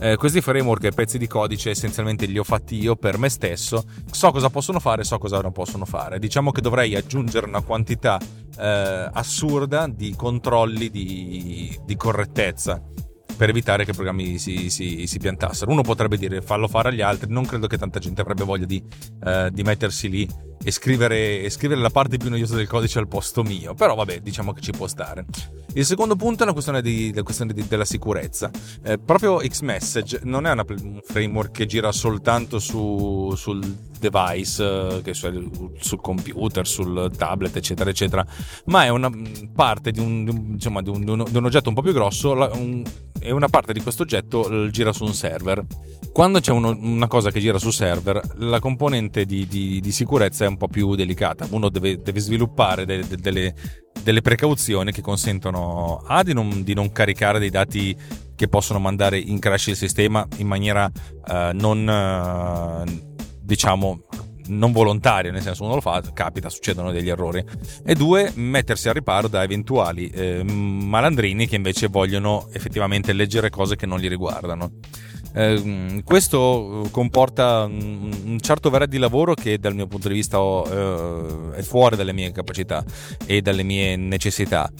eh, 0.00 0.16
questi 0.16 0.40
framework 0.40 0.84
e 0.84 0.90
pezzi 0.90 1.18
di 1.18 1.26
codice 1.26 1.70
essenzialmente 1.70 2.26
li 2.26 2.38
ho 2.38 2.44
fatti 2.44 2.80
io 2.80 2.96
per 2.96 3.18
me 3.18 3.28
stesso 3.28 3.84
so 4.10 4.30
cosa 4.30 4.50
possono 4.50 4.80
fare 4.80 5.04
so 5.04 5.18
cosa 5.18 5.40
non 5.40 5.52
possono 5.52 5.84
fare. 5.84 6.18
Diciamo 6.18 6.50
che 6.52 6.60
dovrei 6.60 6.94
aggiungere 6.94 7.46
una 7.46 7.60
quantità 7.60 8.18
eh, 8.58 9.10
assurda 9.12 9.86
di 9.86 10.14
controlli 10.16 10.85
di, 10.90 11.78
di 11.84 11.96
correttezza 11.96 12.80
per 13.36 13.50
evitare 13.50 13.84
che 13.84 13.90
i 13.90 13.94
programmi 13.94 14.38
si, 14.38 14.70
si, 14.70 15.06
si, 15.06 15.18
piantassero. 15.18 15.70
Uno 15.70 15.82
potrebbe 15.82 16.16
dire 16.16 16.42
fallo 16.42 16.68
fare 16.68 16.88
agli 16.88 17.02
altri, 17.02 17.30
non 17.32 17.44
credo 17.44 17.66
che 17.66 17.78
tanta 17.78 17.98
gente 17.98 18.20
avrebbe 18.20 18.44
voglia 18.44 18.66
di, 18.66 18.82
eh, 19.24 19.50
di 19.52 19.62
mettersi 19.62 20.08
lì 20.08 20.28
e 20.62 20.70
scrivere, 20.70 21.42
e 21.42 21.50
scrivere, 21.50 21.80
la 21.80 21.90
parte 21.90 22.16
più 22.16 22.30
noiosa 22.30 22.56
del 22.56 22.66
codice 22.66 22.98
al 22.98 23.06
posto 23.06 23.42
mio, 23.42 23.74
però 23.74 23.94
vabbè, 23.94 24.20
diciamo 24.20 24.52
che 24.52 24.60
ci 24.60 24.72
può 24.72 24.86
stare. 24.86 25.24
Il 25.74 25.84
secondo 25.84 26.16
punto 26.16 26.40
è 26.40 26.42
una 26.42 26.52
questione, 26.52 26.80
di, 26.80 27.12
la 27.14 27.22
questione 27.22 27.52
di, 27.52 27.66
della 27.68 27.84
sicurezza. 27.84 28.50
Eh, 28.82 28.98
proprio 28.98 29.36
Xmessage 29.36 30.20
non 30.24 30.46
è 30.46 30.50
una, 30.50 30.64
un 30.66 31.00
framework 31.04 31.50
che 31.52 31.66
gira 31.66 31.92
soltanto 31.92 32.58
su, 32.58 33.32
sul 33.36 33.60
device, 33.98 35.02
eh, 35.04 35.14
sul, 35.14 35.72
sul 35.78 36.00
computer, 36.00 36.66
sul 36.66 37.12
tablet, 37.16 37.54
eccetera, 37.56 37.90
eccetera, 37.90 38.26
ma 38.66 38.84
è 38.84 38.88
una 38.88 39.10
parte 39.54 39.90
di 39.90 40.00
un, 40.00 40.24
di 40.24 40.30
un, 40.30 40.46
insomma, 40.52 40.82
di 40.82 40.88
un, 40.88 41.08
un 41.08 41.44
oggetto 41.44 41.68
un 41.68 41.74
po' 41.74 41.82
più 41.82 41.92
grosso 41.92 42.34
la, 42.34 42.50
e 43.26 43.32
una 43.32 43.48
parte 43.48 43.72
di 43.72 43.80
questo 43.80 44.04
oggetto 44.04 44.70
gira 44.70 44.92
su 44.92 45.02
un 45.02 45.12
server. 45.12 45.66
Quando 46.12 46.38
c'è 46.38 46.52
uno, 46.52 46.76
una 46.80 47.08
cosa 47.08 47.32
che 47.32 47.40
gira 47.40 47.58
su 47.58 47.72
server, 47.72 48.22
la 48.36 48.60
componente 48.60 49.24
di, 49.24 49.48
di, 49.48 49.80
di, 49.80 49.92
sicurezza 49.92 50.44
è 50.44 50.48
un 50.48 50.56
po' 50.56 50.68
più 50.68 50.94
delicata. 50.94 51.46
Uno 51.50 51.68
deve, 51.68 52.00
deve 52.00 52.20
sviluppare 52.20 52.86
de, 52.86 53.04
de, 53.04 53.16
delle, 53.16 53.54
delle, 54.00 54.22
precauzioni 54.22 54.92
che 54.92 55.02
consentono 55.02 56.04
A 56.06 56.22
di 56.22 56.32
non, 56.32 56.62
di 56.62 56.72
non, 56.72 56.92
caricare 56.92 57.40
dei 57.40 57.50
dati 57.50 57.96
che 58.36 58.46
possono 58.46 58.78
mandare 58.78 59.18
in 59.18 59.40
crash 59.40 59.66
il 59.66 59.76
sistema 59.76 60.26
in 60.36 60.46
maniera 60.46 60.84
uh, 60.86 61.50
non, 61.52 62.84
uh, 62.86 63.12
diciamo, 63.42 64.04
non 64.48 64.72
volontaria, 64.72 65.30
nel 65.30 65.42
senso 65.42 65.64
uno 65.64 65.74
lo 65.74 65.80
fa, 65.80 66.02
capita, 66.12 66.48
succedono 66.48 66.92
degli 66.92 67.08
errori. 67.08 67.44
E 67.84 67.94
due, 67.94 68.32
mettersi 68.34 68.88
al 68.88 68.94
riparo 68.94 69.28
da 69.28 69.42
eventuali 69.42 70.08
eh, 70.08 70.42
malandrini 70.42 71.46
che 71.46 71.56
invece 71.56 71.88
vogliono 71.88 72.48
effettivamente 72.52 73.12
leggere 73.12 73.50
cose 73.50 73.76
che 73.76 73.86
non 73.86 73.98
li 73.98 74.08
riguardano. 74.08 74.72
Eh, 75.34 76.02
questo 76.04 76.88
comporta 76.90 77.64
un 77.64 78.38
certo 78.40 78.70
verre 78.70 78.88
di 78.88 78.96
lavoro 78.96 79.34
che 79.34 79.58
dal 79.58 79.74
mio 79.74 79.86
punto 79.86 80.08
di 80.08 80.14
vista 80.14 80.40
ho, 80.40 81.52
eh, 81.52 81.58
è 81.58 81.62
fuori 81.62 81.96
dalle 81.96 82.14
mie 82.14 82.32
capacità 82.32 82.82
e 83.26 83.42
dalle 83.42 83.62
mie 83.62 83.96
necessità 83.96 84.70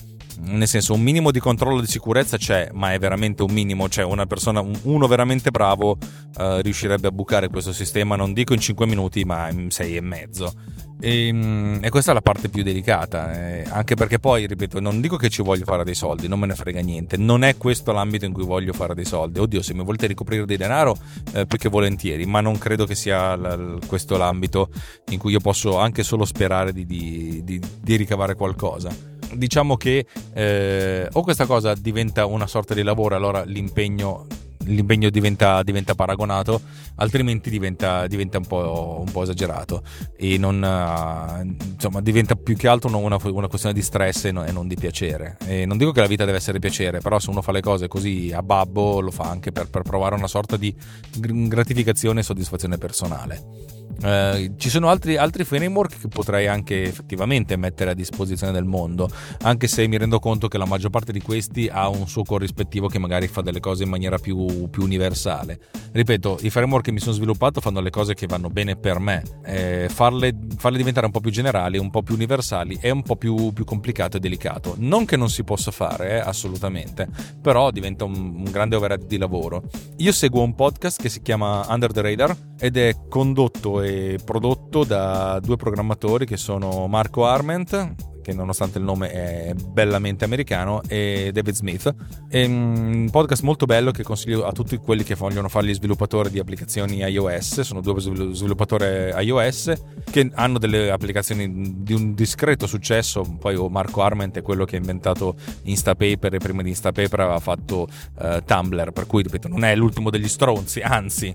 nel 0.41 0.69
senso 0.69 0.95
un 0.95 1.01
minimo 1.01 1.31
di 1.31 1.41
controllo 1.41 1.81
di 1.81 1.87
sicurezza 1.87 2.37
c'è, 2.37 2.71
ma 2.73 2.93
è 2.93 2.99
veramente 2.99 3.43
un 3.43 3.53
minimo, 3.53 3.89
cioè 3.89 4.05
una 4.05 4.27
persona, 4.27 4.65
uno 4.83 5.07
veramente 5.07 5.51
bravo 5.51 5.99
uh, 6.39 6.59
riuscirebbe 6.61 7.09
a 7.09 7.13
bucare 7.13 7.49
questo 7.49 7.73
sistema, 7.73 8.17
non 8.17 8.33
dico 8.33 8.53
in 8.53 8.61
5 8.61 8.87
minuti, 8.87 9.25
ma 9.25 9.49
in 9.51 9.71
6 9.71 9.97
e 9.97 10.01
mezzo. 10.01 10.55
E, 10.99 11.29
ehm, 11.29 11.81
e, 11.83 11.91
questa 11.91 12.11
è 12.11 12.15
la 12.15 12.23
parte 12.23 12.49
più 12.49 12.63
delicata, 12.63 13.33
eh, 13.33 13.65
anche 13.69 13.95
perché 13.95 14.19
poi, 14.19 14.47
ripeto, 14.47 14.81
non 14.81 15.01
dico 15.01 15.17
che 15.17 15.29
ci 15.29 15.43
voglio 15.43 15.65
fare 15.65 15.85
dei 15.85 15.95
soldi, 15.95 16.29
non 16.29 16.39
me 16.39 16.47
ne 16.47 16.55
frega 16.55 16.81
niente, 16.81 17.17
non 17.17 17.45
è 17.45 17.57
questo 17.57 17.93
l'ambito 17.93 18.25
in 18.25 18.33
cui 18.33 18.45
voglio 18.45 18.73
fare 18.73 18.95
dei 18.95 19.05
soldi. 19.05 19.39
Oddio, 19.39 19.63
se 19.63 19.75
mi 19.75 19.85
volete 19.85 20.07
ricoprire 20.07 20.47
di 20.47 20.57
denaro, 20.57 20.97
eh, 21.35 21.47
più 21.47 21.59
che 21.59 21.69
volentieri, 21.69 22.25
ma 22.27 22.41
non 22.41 22.59
credo 22.59 22.87
che 22.87 22.95
sia 22.95 23.37
l- 23.37 23.79
questo 23.87 24.17
l'ambito 24.17 24.71
in 25.11 25.19
cui 25.19 25.33
io 25.33 25.41
posso 25.41 25.79
anche 25.79 26.03
solo 26.03 26.25
sperare 26.25 26.73
di, 26.73 26.87
di, 26.87 27.43
di, 27.45 27.61
di 27.81 27.97
ricavare 27.97 28.35
qualcosa 28.35 29.15
diciamo 29.33 29.77
che 29.77 30.07
eh, 30.33 31.09
o 31.13 31.23
questa 31.23 31.47
cosa 31.47 31.75
diventa 31.75 32.27
una 32.27 32.47
sorta 32.47 32.75
di 32.75 32.83
lavoro, 32.83 33.17
allora 33.17 33.45
l'impegno 33.45 34.27
l'impegno 34.67 35.11
diventa, 35.11 35.63
diventa, 35.63 35.95
paragonato, 35.95 36.61
altrimenti 36.97 37.51
diventa, 37.51 38.07
diventa 38.07 38.39
un, 38.39 38.47
po', 38.47 39.03
un, 39.05 39.11
po', 39.11 39.23
esagerato 39.23 39.83
e 40.17 40.39
non, 40.39 40.57
uh, 40.57 41.65
insomma, 41.73 42.01
diventa 42.01 42.35
più 42.35 42.57
che 42.57 42.69
altro 42.69 42.89
una, 42.97 43.19
una 43.23 43.49
questione 43.49 43.75
di 43.75 43.83
stress 43.83 44.25
e 44.25 44.33
non, 44.33 44.47
e 44.47 44.53
non, 44.53 44.67
di 44.67 44.75
piacere. 44.75 45.37
E 45.47 45.67
non 45.67 45.77
dico 45.77 45.93
che 45.93 46.01
la 46.01 46.07
vita 46.07 46.25
deve 46.25 46.39
essere 46.39 46.59
piacere, 46.59 47.01
però 47.01 47.19
se 47.19 47.31
uno 47.31 47.43
fa 47.43 47.53
le 47.53 47.61
cose 47.61 47.89
così 47.89 48.33
a 48.35 48.43
babbo 48.43 49.01
lo 49.01 49.11
fa 49.11 49.25
anche 49.25 49.53
per, 49.53 49.69
per 49.69 49.83
provare 49.83 50.15
una 50.15 50.29
sorta 50.29 50.57
di 50.57 50.75
gratificazione 51.15 52.21
e 52.21 52.23
soddisfazione 52.23 52.79
personale. 52.79 53.76
Eh, 54.03 54.53
ci 54.57 54.69
sono 54.69 54.89
altri, 54.89 55.17
altri, 55.17 55.45
framework 55.45 56.01
che 56.01 56.09
potrei 56.09 56.47
anche 56.47 56.83
effettivamente 56.83 57.57
mettere 57.57 57.91
a 57.91 57.95
disposizione 57.95 58.53
del 58.53 58.65
mondo, 58.65 59.09
anche 59.43 59.67
se 59.69 59.87
mi 59.87 59.97
rendo 59.97 60.19
conto 60.19 60.49
che 60.49 60.59
la 60.59 60.67
maggior 60.67 60.91
parte 60.91 61.13
di 61.13 61.21
questi 61.23 61.69
ha 61.71 61.89
un 61.89 62.07
suo 62.07 62.23
corrispettivo 62.23 62.89
che 62.89 62.99
magari 62.99 63.27
fa 63.27 63.41
delle 63.41 63.61
cose 63.61 63.85
in 63.85 63.89
maniera 63.89 64.19
più, 64.19 64.69
più 64.69 64.83
universale. 64.83 65.59
Ripeto, 65.97 66.41
i 66.43 66.51
framework 66.51 66.85
che 66.85 66.93
mi 66.93 67.01
sono 67.01 67.15
sviluppato 67.15 67.63
fanno 67.63 67.81
le 67.81 67.89
cose 67.89 68.13
che 68.13 68.27
vanno 68.27 68.51
bene 68.51 68.77
per 68.77 68.99
me. 68.99 69.23
Eh, 69.43 69.89
farle, 69.89 70.37
farle, 70.59 70.77
diventare 70.77 71.07
un 71.07 71.13
po' 71.13 71.21
più 71.21 71.31
generali, 71.31 71.79
un 71.79 71.89
po' 71.89 72.03
più 72.03 72.13
universali 72.13 72.77
è 72.79 72.91
un 72.91 73.01
po' 73.01 73.17
più, 73.17 73.51
più 73.55 73.65
complicato 73.65 74.19
e 74.19 74.21
delicato. 74.21 74.75
Non 74.77 75.07
che 75.07 75.17
non 75.17 75.31
si 75.31 75.43
possa 75.43 75.71
fare, 75.71 76.17
eh, 76.17 76.19
assolutamente, 76.19 77.09
però 77.41 77.71
diventa 77.71 78.05
un, 78.05 78.15
un 78.15 78.45
grande 78.45 78.77
overhead 78.77 79.07
di 79.07 79.17
lavoro. 79.17 79.63
Io 79.97 80.13
seguo 80.13 80.43
un 80.43 80.55
podcast 80.55 81.01
che 81.01 81.09
si 81.09 81.23
chiama 81.23 81.65
Under 81.71 81.91
the 81.93 82.03
Radar 82.03 82.37
ed 82.59 82.77
è 82.77 82.95
condotto 83.09 83.81
e 83.81 84.19
prodotto 84.23 84.85
da 84.85 85.41
due 85.41 85.57
programmatori 85.57 86.27
che 86.27 86.37
sono 86.37 86.87
Marco 86.89 87.25
Arment 87.25 88.16
che 88.27 88.33
nonostante 88.33 88.79
il 88.79 88.85
nome 88.85 89.13
è 89.13 89.55
bellamente 89.55 90.25
americano, 90.25 90.83
e 90.89 91.31
David 91.33 91.55
Smith. 91.55 91.95
È 92.29 92.45
un 92.45 93.09
podcast 93.09 93.45
molto 93.45 93.67
bello 93.67 93.93
che 93.93 94.03
consiglio 94.03 94.45
a 94.45 94.51
tutti 94.51 94.77
quelli 94.79 95.05
che 95.05 95.15
vogliono 95.15 95.49
fare 95.49 95.69
gli 95.69 95.75
sviluppatori 95.75 96.31
di 96.31 96.41
applicazioni 96.41 96.99
iOS. 97.03 97.61
Sono 97.61 97.81
due 97.81 98.01
sviluppatori 98.01 99.13
iOS 99.25 99.73
che 100.11 100.29
hanno 100.35 100.59
delle 100.59 100.91
applicazioni 100.91 101.85
di 101.85 101.93
un 101.93 102.15
discreto 102.15 102.67
successo. 102.67 103.23
Poi 103.39 103.57
Marco 103.71 104.03
Arment 104.03 104.37
è 104.39 104.43
quello 104.43 104.65
che 104.65 104.75
ha 104.75 104.81
inventato 104.81 105.37
Instapaper 105.63 106.35
e 106.35 106.39
prima 106.39 106.63
di 106.63 106.71
Instapaper 106.71 107.21
aveva 107.21 107.39
fatto 107.39 107.87
uh, 108.19 108.43
Tumblr, 108.45 108.91
per 108.91 109.07
cui 109.07 109.23
ripeto, 109.23 109.47
non 109.47 109.63
è 109.63 109.77
l'ultimo 109.77 110.11
degli 110.11 110.27
stronzi, 110.27 110.81
anzi 110.81 111.33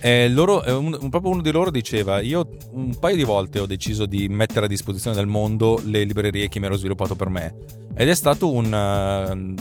eh, 0.00 0.28
loro, 0.28 0.62
un, 0.66 1.08
proprio 1.10 1.32
uno 1.32 1.42
di 1.42 1.50
loro 1.50 1.70
diceva: 1.70 2.20
Io 2.20 2.48
un 2.72 2.96
paio 2.98 3.16
di 3.16 3.24
volte 3.24 3.58
ho 3.58 3.66
deciso 3.66 4.06
di 4.06 4.28
mettere 4.28 4.66
a 4.66 4.68
disposizione 4.68 5.16
del 5.16 5.26
mondo 5.26 5.80
le 5.84 6.04
librerie 6.04 6.48
che 6.48 6.60
mi 6.60 6.66
ero 6.66 6.76
sviluppato 6.76 7.14
per 7.16 7.28
me. 7.28 7.54
Ed 7.94 8.08
è 8.08 8.14
stato 8.14 8.52
un, 8.52 8.66
uh, 8.72 9.54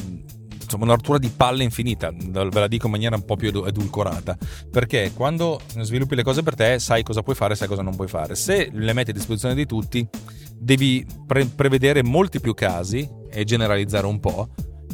insomma, 0.62 0.84
una 0.84 1.18
di 1.18 1.30
palle 1.30 1.64
infinita. 1.64 2.12
Ve 2.12 2.50
la 2.52 2.68
dico 2.68 2.86
in 2.86 2.92
maniera 2.92 3.16
un 3.16 3.26
po' 3.26 3.36
più 3.36 3.50
edulcorata. 3.50 4.38
Perché 4.70 5.12
quando 5.14 5.60
sviluppi 5.80 6.16
le 6.16 6.24
cose 6.24 6.44
per 6.44 6.56
te, 6.56 6.80
sai 6.80 7.04
cosa 7.04 7.24
puoi 7.24 7.36
fare 7.36 7.54
e 7.54 7.56
sai 7.56 7.68
cosa 7.68 7.82
non 7.82 7.96
puoi 7.96 8.08
fare. 8.08 8.36
Se 8.36 8.70
le 8.72 8.94
metti 8.94 9.10
a 9.10 9.14
disposizione 9.14 9.56
di 9.56 9.66
tutti, 9.66 10.08
devi 10.54 11.06
pre- 11.26 11.46
prevedere 11.46 12.04
molti 12.04 12.40
più 12.40 12.54
casi 12.54 13.10
e 13.30 13.44
generalizzare 13.44 14.06
un 14.06 14.20
po' 14.20 14.50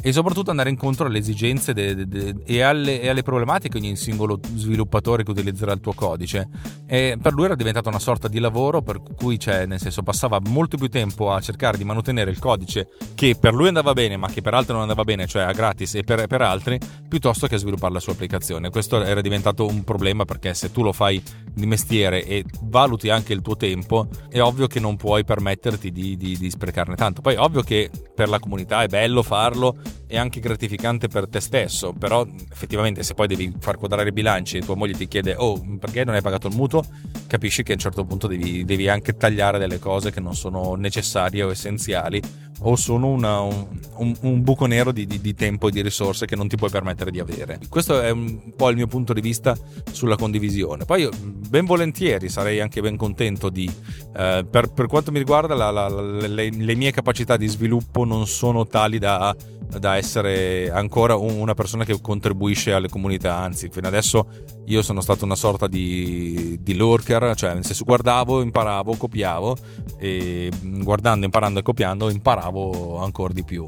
e 0.06 0.12
soprattutto 0.12 0.50
andare 0.50 0.68
incontro 0.68 1.06
alle 1.06 1.16
esigenze 1.16 1.72
de, 1.72 1.94
de, 1.94 2.06
de, 2.06 2.34
e, 2.44 2.60
alle, 2.60 3.00
e, 3.00 3.08
alle, 3.08 3.22
problematiche 3.22 3.80
di 3.80 3.86
ogni 3.86 3.96
singolo 3.96 4.38
sviluppatore 4.54 5.22
che 5.22 5.30
utilizzerà 5.30 5.72
il 5.72 5.80
tuo 5.80 5.94
codice. 5.94 6.46
E 6.86 7.16
per 7.18 7.32
lui 7.32 7.46
era 7.46 7.54
diventato 7.54 7.88
una 7.88 7.98
sorta 7.98 8.28
di 8.28 8.38
lavoro 8.38 8.82
per 8.82 9.00
cui, 9.16 9.38
cioè, 9.38 9.64
nel 9.64 9.80
senso, 9.80 10.02
passava 10.02 10.38
molto 10.44 10.76
più 10.76 10.88
tempo 10.88 11.32
a 11.32 11.40
cercare 11.40 11.78
di 11.78 11.84
mantenere 11.84 12.30
il 12.30 12.38
codice 12.38 12.88
che 13.14 13.34
per 13.40 13.54
lui 13.54 13.68
andava 13.68 13.94
bene, 13.94 14.18
ma 14.18 14.28
che 14.28 14.42
per 14.42 14.52
altri 14.52 14.74
non 14.74 14.82
andava 14.82 15.04
bene, 15.04 15.26
cioè 15.26 15.44
a 15.44 15.52
gratis 15.52 15.94
e 15.94 16.02
per, 16.02 16.26
per 16.26 16.42
altri, 16.42 16.78
piuttosto 17.08 17.46
che 17.46 17.54
a 17.54 17.58
sviluppare 17.58 17.94
la 17.94 18.00
sua 18.00 18.12
applicazione. 18.12 18.68
Questo 18.68 19.02
era 19.02 19.22
diventato 19.22 19.64
un 19.66 19.84
problema 19.84 20.26
perché 20.26 20.52
se 20.52 20.70
tu 20.70 20.82
lo 20.82 20.92
fai 20.92 21.22
di 21.50 21.64
mestiere 21.64 22.26
e 22.26 22.44
valuti 22.64 23.08
anche 23.08 23.32
il 23.32 23.40
tuo 23.40 23.56
tempo, 23.56 24.08
è 24.28 24.42
ovvio 24.42 24.66
che 24.66 24.80
non 24.80 24.96
puoi 24.96 25.24
permetterti 25.24 25.90
di, 25.90 26.18
di, 26.18 26.36
di 26.36 26.50
sprecarne 26.50 26.94
tanto. 26.94 27.22
Poi, 27.22 27.36
ovvio 27.36 27.62
che 27.62 27.90
per 28.14 28.28
la 28.28 28.38
comunità 28.38 28.82
è 28.82 28.86
bello 28.86 29.22
farlo 29.22 29.78
è 30.06 30.16
anche 30.16 30.40
gratificante 30.40 31.08
per 31.08 31.28
te 31.28 31.40
stesso, 31.40 31.92
però 31.92 32.26
effettivamente 32.50 33.02
se 33.02 33.14
poi 33.14 33.26
devi 33.26 33.52
far 33.58 33.78
quadrare 33.78 34.08
i 34.08 34.12
bilanci 34.12 34.58
e 34.58 34.60
tua 34.60 34.74
moglie 34.74 34.94
ti 34.94 35.08
chiede 35.08 35.34
oh 35.36 35.60
perché 35.78 36.04
non 36.04 36.14
hai 36.14 36.22
pagato 36.22 36.48
il 36.48 36.54
mutuo, 36.54 36.84
capisci 37.26 37.62
che 37.62 37.72
a 37.72 37.74
un 37.74 37.80
certo 37.80 38.04
punto 38.04 38.26
devi, 38.26 38.64
devi 38.64 38.88
anche 38.88 39.16
tagliare 39.16 39.58
delle 39.58 39.78
cose 39.78 40.10
che 40.10 40.20
non 40.20 40.34
sono 40.34 40.74
necessarie 40.74 41.42
o 41.42 41.50
essenziali 41.50 42.20
o 42.60 42.76
sono 42.76 43.08
una, 43.08 43.40
un, 43.40 43.66
un, 43.96 44.16
un, 44.20 44.42
buco 44.42 44.66
nero 44.66 44.92
di, 44.92 45.06
di, 45.06 45.20
di, 45.20 45.34
tempo 45.34 45.68
e 45.68 45.70
di 45.70 45.82
risorse 45.82 46.26
che 46.26 46.36
non 46.36 46.48
ti 46.48 46.56
puoi 46.56 46.70
permettere 46.70 47.10
di 47.10 47.18
avere. 47.18 47.58
Questo 47.68 48.00
è 48.00 48.10
un 48.10 48.52
po' 48.56 48.70
il 48.70 48.76
mio 48.76 48.86
punto 48.86 49.12
di 49.12 49.20
vista 49.20 49.56
sulla 49.90 50.16
condivisione. 50.16 50.84
Poi 50.84 51.08
ben 51.12 51.64
volentieri 51.64 52.28
sarei 52.28 52.60
anche 52.60 52.80
ben 52.80 52.96
contento 52.96 53.48
di, 53.50 53.70
eh, 54.16 54.46
per, 54.48 54.72
per, 54.72 54.86
quanto 54.86 55.10
mi 55.10 55.18
riguarda, 55.18 55.54
la, 55.54 55.70
la, 55.70 55.88
la, 55.88 56.26
le, 56.26 56.50
le, 56.50 56.74
mie 56.74 56.92
capacità 56.92 57.36
di 57.36 57.48
sviluppo 57.48 58.04
non 58.04 58.26
sono 58.26 58.66
tali 58.66 58.98
da, 58.98 59.34
da 59.78 59.96
essere 59.96 60.70
ancora 60.70 61.16
una 61.16 61.54
persona 61.54 61.84
che 61.84 62.00
contribuisce 62.00 62.72
alle 62.72 62.88
comunità, 62.88 63.36
anzi 63.36 63.68
fino 63.70 63.86
adesso 63.86 64.26
io 64.66 64.82
sono 64.82 65.00
stato 65.00 65.24
una 65.24 65.36
sorta 65.36 65.66
di, 65.66 66.58
di 66.60 66.74
lurker, 66.74 67.34
cioè 67.34 67.54
nel 67.54 67.64
senso 67.64 67.84
guardavo, 67.84 68.40
imparavo, 68.40 68.96
copiavo 68.96 69.56
e 69.98 70.50
guardando, 70.62 71.24
imparando 71.24 71.60
e 71.60 71.62
copiando 71.62 72.10
imparavo 72.10 72.98
ancora 72.98 73.32
di 73.32 73.44
più. 73.44 73.66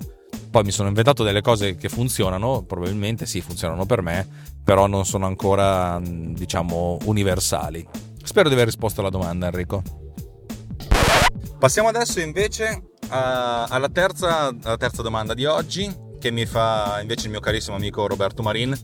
Poi 0.51 0.65
mi 0.65 0.71
sono 0.71 0.89
inventato 0.89 1.23
delle 1.23 1.43
cose 1.43 1.77
che 1.77 1.89
funzionano, 1.89 2.63
probabilmente 2.63 3.27
sì, 3.27 3.41
funzionano 3.41 3.85
per 3.85 4.01
me, 4.01 4.27
però 4.65 4.87
non 4.87 5.05
sono 5.05 5.27
ancora, 5.27 6.01
diciamo, 6.03 6.99
universali. 7.05 7.87
Spero 8.23 8.49
di 8.49 8.55
aver 8.55 8.67
risposto 8.67 9.01
alla 9.01 9.11
domanda, 9.11 9.47
Enrico. 9.47 9.83
Passiamo 11.59 11.89
adesso 11.89 12.21
invece 12.21 12.93
alla, 13.09 13.89
terza, 13.93 14.55
alla 14.63 14.77
terza 14.77 15.03
domanda 15.03 15.35
di 15.35 15.45
oggi, 15.45 15.91
che 16.19 16.31
mi 16.31 16.47
fa 16.47 16.99
invece 17.01 17.27
il 17.27 17.31
mio 17.31 17.41
carissimo 17.41 17.77
amico 17.77 18.07
Roberto 18.07 18.43
Marin, 18.43 18.77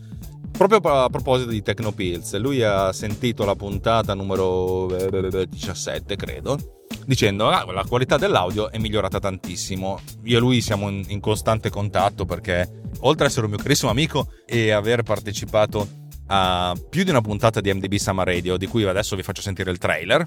proprio 0.50 0.79
a 0.93 1.09
proposito 1.09 1.50
di 1.50 1.62
Tecnopills, 1.62 2.37
lui 2.38 2.62
ha 2.62 2.93
sentito 2.93 3.45
la 3.45 3.57
puntata 3.57 4.14
numero 4.14 4.87
17, 4.87 6.17
credo, 6.17 6.59
dicendo 7.07 7.49
ah, 7.49 7.71
la 7.73 7.85
qualità 7.85 8.17
dell'audio 8.17 8.71
è 8.71 8.79
migliorata 8.79 9.19
tantissimo. 9.19 10.00
Io 10.25 10.37
e 10.37 10.41
lui 10.41 10.61
siamo 10.61 10.88
in, 10.88 11.05
in 11.09 11.21
costante 11.21 11.71
contatto 11.71 12.25
perché 12.25 12.83
oltre 13.00 13.25
ad 13.25 13.31
essere 13.31 13.47
un 13.47 13.52
mio 13.52 13.62
carissimo 13.62 13.91
amico 13.91 14.29
e 14.47 14.71
aver 14.71 15.02
partecipato 15.02 16.00
a 16.26 16.75
più 16.88 17.02
di 17.02 17.11
una 17.11 17.21
puntata 17.21 17.61
di 17.61 17.73
MDB 17.73 17.95
Summer 17.95 18.26
Radio, 18.26 18.57
di 18.57 18.67
cui 18.67 18.85
adesso 18.85 19.17
vi 19.17 19.23
faccio 19.23 19.43
sentire 19.43 19.71
il 19.71 19.79
trailer. 19.79 20.26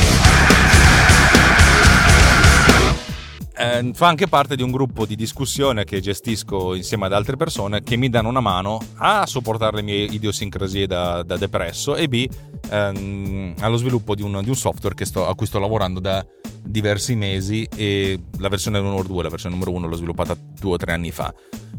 Eh, 3.61 3.91
fa 3.93 4.07
anche 4.07 4.27
parte 4.27 4.55
di 4.55 4.63
un 4.63 4.71
gruppo 4.71 5.05
di 5.05 5.15
discussione 5.15 5.83
che 5.83 5.99
gestisco 5.99 6.73
insieme 6.73 7.05
ad 7.05 7.13
altre 7.13 7.37
persone 7.37 7.83
che 7.83 7.95
mi 7.95 8.09
danno 8.09 8.29
una 8.29 8.39
mano 8.39 8.79
a 8.95 9.25
sopportare 9.25 9.77
le 9.77 9.81
mie 9.83 10.03
idiosincrasie 10.05 10.87
da, 10.87 11.21
da 11.23 11.37
depresso 11.37 11.95
e 11.95 12.07
b 12.07 12.27
ehm, 12.69 13.55
allo 13.59 13.77
sviluppo 13.77 14.15
di 14.15 14.23
un, 14.23 14.41
di 14.41 14.49
un 14.49 14.55
software 14.55 15.05
sto, 15.05 15.27
a 15.27 15.35
cui 15.35 15.45
sto 15.45 15.59
lavorando 15.59 15.99
da 15.99 16.25
diversi 16.63 17.15
mesi 17.15 17.67
e 17.75 18.19
la 18.39 18.49
versione 18.49 18.79
numero 18.79 19.03
2, 19.03 19.23
la 19.23 19.29
versione 19.29 19.55
numero 19.55 19.71
1 19.75 19.87
l'ho 19.87 19.95
sviluppata 19.95 20.35
due 20.59 20.73
o 20.73 20.77
tre 20.77 20.93
anni 20.93 21.11
fa. 21.11 21.33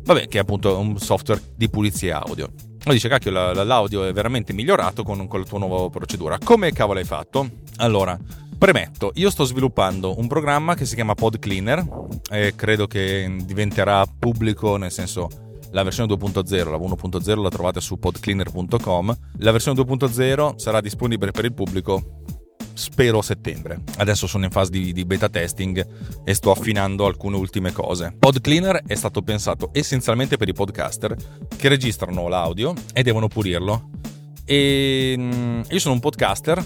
Vabbè, 0.04 0.26
che 0.28 0.38
è 0.38 0.40
appunto 0.40 0.76
un 0.78 0.98
software 0.98 1.40
di 1.54 1.68
pulizia 1.68 2.22
audio. 2.22 2.50
Ma 2.84 2.92
dice, 2.92 3.08
cacchio, 3.08 3.30
l'audio 3.30 4.04
è 4.04 4.12
veramente 4.12 4.52
migliorato 4.52 5.04
con, 5.04 5.28
con 5.28 5.38
la 5.38 5.46
tua 5.46 5.60
nuova 5.60 5.88
procedura. 5.88 6.38
Come 6.42 6.72
cavolo 6.72 6.98
hai 6.98 7.04
fatto? 7.04 7.48
Allora, 7.76 8.18
Premetto, 8.62 9.10
io 9.14 9.28
sto 9.28 9.42
sviluppando 9.42 10.20
un 10.20 10.28
programma 10.28 10.76
che 10.76 10.86
si 10.86 10.94
chiama 10.94 11.14
Pod 11.14 11.40
Cleaner 11.40 11.84
e 12.30 12.54
credo 12.54 12.86
che 12.86 13.38
diventerà 13.44 14.06
pubblico, 14.06 14.76
nel 14.76 14.92
senso 14.92 15.28
la 15.72 15.82
versione 15.82 16.14
2.0, 16.14 16.70
la 16.70 16.76
1.0 16.76 17.42
la 17.42 17.48
trovate 17.48 17.80
su 17.80 17.98
podcleaner.com, 17.98 19.16
la 19.38 19.50
versione 19.50 19.82
2.0 19.82 20.54
sarà 20.58 20.80
disponibile 20.80 21.32
per 21.32 21.46
il 21.46 21.52
pubblico 21.52 22.20
spero 22.72 23.18
a 23.18 23.22
settembre. 23.22 23.80
Adesso 23.96 24.28
sono 24.28 24.44
in 24.44 24.52
fase 24.52 24.70
di, 24.70 24.92
di, 24.92 25.04
beta 25.04 25.28
testing 25.28 25.84
e 26.22 26.32
sto 26.32 26.52
affinando 26.52 27.04
alcune 27.04 27.38
ultime 27.38 27.72
cose. 27.72 28.14
Pod 28.16 28.40
Cleaner 28.40 28.84
è 28.86 28.94
stato 28.94 29.22
pensato 29.22 29.70
essenzialmente 29.72 30.36
per 30.36 30.48
i 30.48 30.52
podcaster 30.52 31.16
che 31.48 31.68
registrano 31.68 32.28
l'audio 32.28 32.74
e 32.92 33.02
devono 33.02 33.26
pulirlo. 33.26 33.90
E 34.44 35.16
mm, 35.18 35.62
io 35.68 35.78
sono 35.80 35.94
un 35.94 36.00
podcaster 36.00 36.64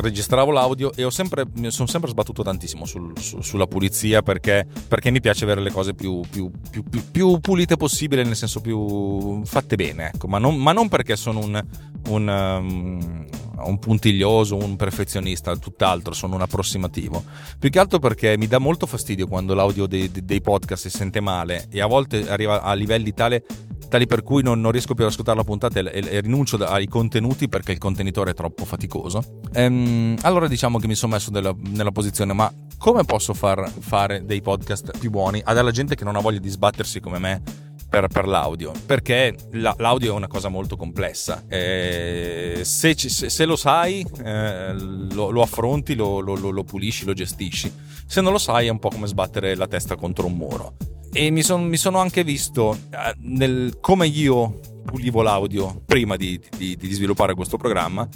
registravo 0.00 0.50
l'audio 0.50 0.92
e 0.94 1.08
sempre, 1.10 1.44
mi 1.54 1.70
sono 1.70 1.88
sempre 1.88 2.10
sbattuto 2.10 2.42
tantissimo 2.42 2.84
sul, 2.84 3.12
su, 3.18 3.40
sulla 3.40 3.66
pulizia 3.66 4.22
perché, 4.22 4.66
perché, 4.86 5.10
mi 5.10 5.20
piace 5.20 5.44
avere 5.44 5.60
le 5.60 5.70
cose 5.70 5.94
più, 5.94 6.20
più, 6.28 6.50
più, 6.70 6.84
più, 7.10 7.40
pulite 7.40 7.76
possibile, 7.76 8.24
nel 8.24 8.36
senso 8.36 8.60
più 8.60 9.42
fatte 9.44 9.76
bene, 9.76 10.10
ecco. 10.14 10.28
ma, 10.28 10.38
non, 10.38 10.56
ma 10.56 10.72
non 10.72 10.88
perché 10.88 11.16
sono 11.16 11.40
un, 11.40 11.64
un, 12.08 12.28
um, 12.28 13.26
un 13.64 13.78
puntiglioso, 13.78 14.56
un 14.56 14.76
perfezionista, 14.76 15.56
tutt'altro, 15.56 16.14
sono 16.14 16.34
un 16.34 16.42
approssimativo. 16.42 17.24
Più 17.58 17.70
che 17.70 17.78
altro 17.78 17.98
perché 17.98 18.36
mi 18.36 18.46
dà 18.46 18.58
molto 18.58 18.86
fastidio 18.86 19.26
quando 19.26 19.54
l'audio 19.54 19.86
dei, 19.86 20.10
dei 20.10 20.40
podcast 20.40 20.88
si 20.88 20.96
sente 20.96 21.20
male 21.20 21.66
e 21.70 21.80
a 21.80 21.86
volte 21.86 22.28
arriva 22.28 22.62
a 22.62 22.72
livelli 22.74 23.12
tale 23.14 23.44
tali 23.88 24.06
per 24.06 24.22
cui 24.22 24.42
non, 24.42 24.60
non, 24.60 24.70
riesco 24.70 24.94
più 24.94 25.04
ad 25.04 25.10
ascoltare 25.10 25.36
la 25.36 25.44
puntata 25.44 25.80
e, 25.80 25.90
e, 25.92 26.20
rinuncio 26.20 26.56
ai 26.56 26.86
contenuti 26.86 27.48
perché 27.48 27.72
il 27.72 27.78
contenitore 27.78 28.30
è 28.30 28.34
troppo 28.34 28.64
faticoso. 28.64 29.40
Ehm, 29.52 30.16
allora 30.22 30.46
diciamo 30.48 30.78
che 30.78 30.86
mi 30.86 30.94
sono 30.94 31.14
messo 31.14 31.30
nella, 31.30 31.54
nella 31.70 31.92
posizione, 31.92 32.32
ma 32.32 32.52
come 32.76 33.04
posso 33.04 33.34
far 33.34 33.70
fare 33.80 34.24
dei 34.24 34.40
podcast 34.40 34.98
più 34.98 35.10
buoni 35.10 35.42
a 35.44 35.52
della 35.52 35.70
gente 35.70 35.94
che 35.94 36.04
non 36.04 36.16
ha 36.16 36.20
voglia 36.20 36.38
di 36.38 36.48
sbattersi 36.48 37.00
come 37.00 37.18
me 37.18 37.42
per, 37.88 38.08
per 38.08 38.26
l'audio? 38.26 38.72
Perché 38.86 39.34
la, 39.52 39.74
l'audio 39.78 40.12
è 40.12 40.14
una 40.14 40.26
cosa 40.26 40.48
molto 40.48 40.76
complessa. 40.76 41.44
Eh, 41.48 42.60
se, 42.62 42.94
se, 42.96 43.30
se, 43.30 43.44
lo 43.44 43.56
sai, 43.56 44.06
eh, 44.24 44.72
lo, 44.74 45.30
lo, 45.30 45.42
affronti, 45.42 45.94
lo, 45.94 46.20
lo, 46.20 46.34
lo 46.34 46.64
pulisci, 46.64 47.04
lo 47.04 47.12
gestisci. 47.12 47.72
Se 48.06 48.20
non 48.20 48.32
lo 48.32 48.38
sai 48.38 48.66
è 48.66 48.70
un 48.70 48.78
po' 48.78 48.88
come 48.88 49.06
sbattere 49.06 49.54
la 49.54 49.66
testa 49.66 49.96
contro 49.96 50.26
un 50.26 50.34
muro 50.34 50.76
e 51.12 51.30
mi, 51.30 51.42
son, 51.42 51.64
mi 51.64 51.76
sono 51.76 51.98
anche 51.98 52.22
visto 52.22 52.76
eh, 52.90 53.14
nel, 53.20 53.78
come 53.80 54.06
io 54.06 54.60
pulivo 54.84 55.22
l'audio 55.22 55.82
prima 55.84 56.16
di, 56.16 56.40
di, 56.56 56.76
di, 56.76 56.92
sviluppare 56.92 57.34
questo 57.34 57.56
programma 57.56 58.08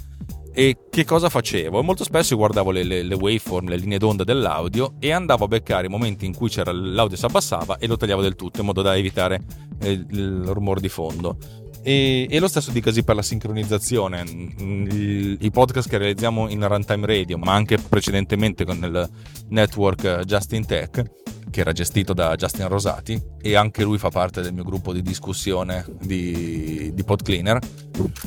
e 0.53 0.77
che 0.89 1.03
cosa 1.03 1.29
facevo. 1.29 1.81
Molto 1.81 2.03
spesso 2.03 2.35
guardavo 2.35 2.71
le, 2.71 2.83
le, 2.83 3.03
le, 3.03 3.15
waveform, 3.15 3.69
le 3.69 3.77
linee 3.77 3.97
d'onda 3.97 4.23
dell'audio 4.23 4.93
e 4.99 5.11
andavo 5.11 5.45
a 5.45 5.47
beccare 5.47 5.87
i 5.87 5.89
momenti 5.89 6.25
in 6.25 6.35
cui 6.35 6.51
l'audio 6.55 7.17
si 7.17 7.25
abbassava 7.25 7.77
e 7.77 7.87
lo 7.87 7.97
tagliavo 7.97 8.21
del 8.21 8.35
tutto 8.35 8.59
in 8.59 8.67
modo 8.67 8.81
da 8.81 8.95
evitare 8.95 9.41
il, 9.81 9.87
eh, 9.87 10.15
il 10.15 10.43
rumore 10.45 10.79
di 10.79 10.89
fondo. 10.89 11.37
E, 11.85 12.27
e, 12.29 12.39
lo 12.39 12.47
stesso 12.47 12.71
dicasi 12.71 13.03
per 13.03 13.15
la 13.15 13.21
sincronizzazione. 13.21 14.21
I, 14.21 15.49
podcast 15.51 15.89
che 15.89 15.97
realizziamo 15.97 16.47
in 16.49 16.65
Runtime 16.65 17.05
Radio, 17.05 17.37
ma 17.37 17.53
anche 17.53 17.77
precedentemente 17.77 18.63
con 18.63 18.77
il 18.77 19.09
network 19.49 20.21
Justin 20.21 20.65
Tech, 20.65 21.03
che 21.51 21.59
era 21.59 21.73
gestito 21.73 22.13
da 22.13 22.35
Justin 22.35 22.69
Rosati 22.69 23.21
e 23.41 23.55
anche 23.55 23.83
lui 23.83 23.97
fa 23.97 24.09
parte 24.09 24.41
del 24.41 24.53
mio 24.53 24.63
gruppo 24.63 24.93
di 24.93 25.01
discussione 25.01 25.85
di, 25.99 26.91
di 26.93 27.03
PodCleaner, 27.03 27.59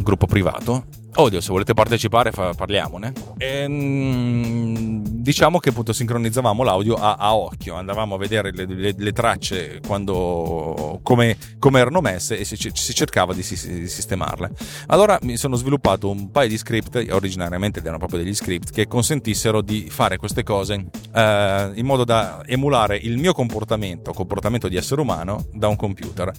gruppo 0.02 0.26
privato. 0.26 0.84
Odio, 1.18 1.40
se 1.40 1.50
volete 1.50 1.72
partecipare 1.72 2.30
fa, 2.30 2.52
parliamone. 2.52 3.12
Ehm, 3.38 5.02
diciamo 5.06 5.58
che 5.58 5.70
appunto 5.70 5.94
sincronizzavamo 5.94 6.62
l'audio 6.62 6.94
a, 6.96 7.14
a 7.14 7.34
occhio, 7.34 7.74
andavamo 7.74 8.16
a 8.16 8.18
vedere 8.18 8.52
le, 8.52 8.66
le, 8.66 8.94
le 8.94 9.12
tracce 9.12 9.80
quando, 9.86 11.00
come, 11.02 11.38
come, 11.58 11.80
erano 11.80 12.02
messe 12.02 12.38
e 12.38 12.44
si, 12.44 12.56
si 12.56 12.94
cercava 12.94 13.32
di, 13.32 13.40
di, 13.40 13.88
sistemarle. 13.88 14.50
Allora 14.88 15.18
mi 15.22 15.38
sono 15.38 15.56
sviluppato 15.56 16.10
un 16.10 16.30
paio 16.30 16.48
di 16.48 16.58
script, 16.58 17.02
originariamente 17.10 17.80
erano 17.80 17.96
proprio 17.96 18.22
degli 18.22 18.34
script, 18.34 18.70
che 18.70 18.86
consentissero 18.86 19.62
di 19.62 19.88
fare 19.88 20.18
queste 20.18 20.42
cose 20.42 20.74
eh, 21.14 21.70
in 21.74 21.86
modo 21.86 22.04
da 22.04 22.42
emulare 22.44 22.98
il 22.98 23.16
mio 23.16 23.32
comportamento, 23.32 24.12
comportamento 24.12 24.68
di 24.68 24.76
essere 24.76 25.00
umano, 25.00 25.46
da 25.54 25.68
un 25.68 25.76
computer. 25.76 26.30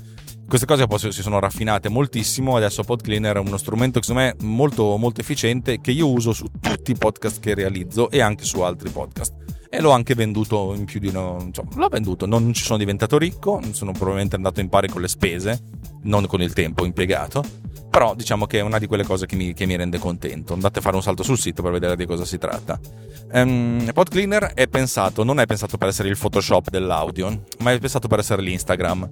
Queste 0.47 0.65
cose 0.65 0.88
poi 0.88 0.97
si 1.12 1.21
sono 1.21 1.39
raffinate 1.39 1.89
moltissimo, 1.89 2.55
adesso 2.55 2.81
PodCleaner 2.81 3.36
è 3.36 3.39
uno 3.39 3.57
strumento 3.57 3.99
che 3.99 4.05
secondo 4.05 4.29
me 4.29 4.33
è 4.33 4.43
molto, 4.45 4.95
molto 4.95 5.19
efficiente 5.19 5.81
che 5.81 5.91
io 5.91 6.10
uso 6.10 6.31
su 6.31 6.45
tutti 6.62 6.91
i 6.91 6.95
podcast 6.95 7.41
che 7.41 7.53
realizzo 7.53 8.10
e 8.10 8.21
anche 8.21 8.45
su 8.45 8.62
altri 8.62 8.89
podcast. 8.89 9.33
E 9.69 9.81
l'ho 9.81 9.91
anche 9.91 10.15
venduto 10.15 10.73
in 10.73 10.86
più 10.86 11.01
di 11.01 11.10
uno. 11.10 11.38
Insomma, 11.41 11.71
l'ho 11.75 11.89
venduto, 11.89 12.25
non 12.25 12.53
ci 12.53 12.63
sono 12.63 12.77
diventato 12.77 13.17
ricco, 13.17 13.60
sono 13.73 13.91
probabilmente 13.91 14.38
andato 14.38 14.62
in 14.62 14.69
pari 14.69 14.88
con 14.88 15.01
le 15.01 15.10
spese, 15.10 15.63
non 16.03 16.25
con 16.27 16.41
il 16.41 16.53
tempo 16.53 16.86
impiegato. 16.86 17.43
Però 17.89 18.15
diciamo 18.15 18.45
che 18.45 18.60
è 18.60 18.62
una 18.62 18.79
di 18.79 18.88
quelle 18.88 19.03
cose 19.03 19.25
che 19.25 19.36
mi, 19.36 19.53
che 19.53 19.65
mi 19.65 19.75
rende 19.75 19.99
contento. 19.99 20.53
Andate 20.53 20.79
a 20.79 20.81
fare 20.81 20.95
un 20.95 21.01
salto 21.01 21.23
sul 21.23 21.38
sito 21.38 21.62
per 21.62 21.73
vedere 21.73 21.97
di 21.97 22.05
cosa 22.05 22.23
si 22.23 22.38
tratta. 22.38 22.79
Um, 23.33 23.91
PodCleaner 23.93 24.53
è 24.53 24.69
pensato, 24.69 25.25
non 25.25 25.41
è 25.41 25.45
pensato 25.45 25.77
per 25.77 25.89
essere 25.89 26.07
il 26.07 26.17
Photoshop 26.17 26.69
dell'audio, 26.69 27.43
ma 27.60 27.73
è 27.73 27.79
pensato 27.79 28.07
per 28.07 28.19
essere 28.19 28.41
l'Instagram 28.41 29.10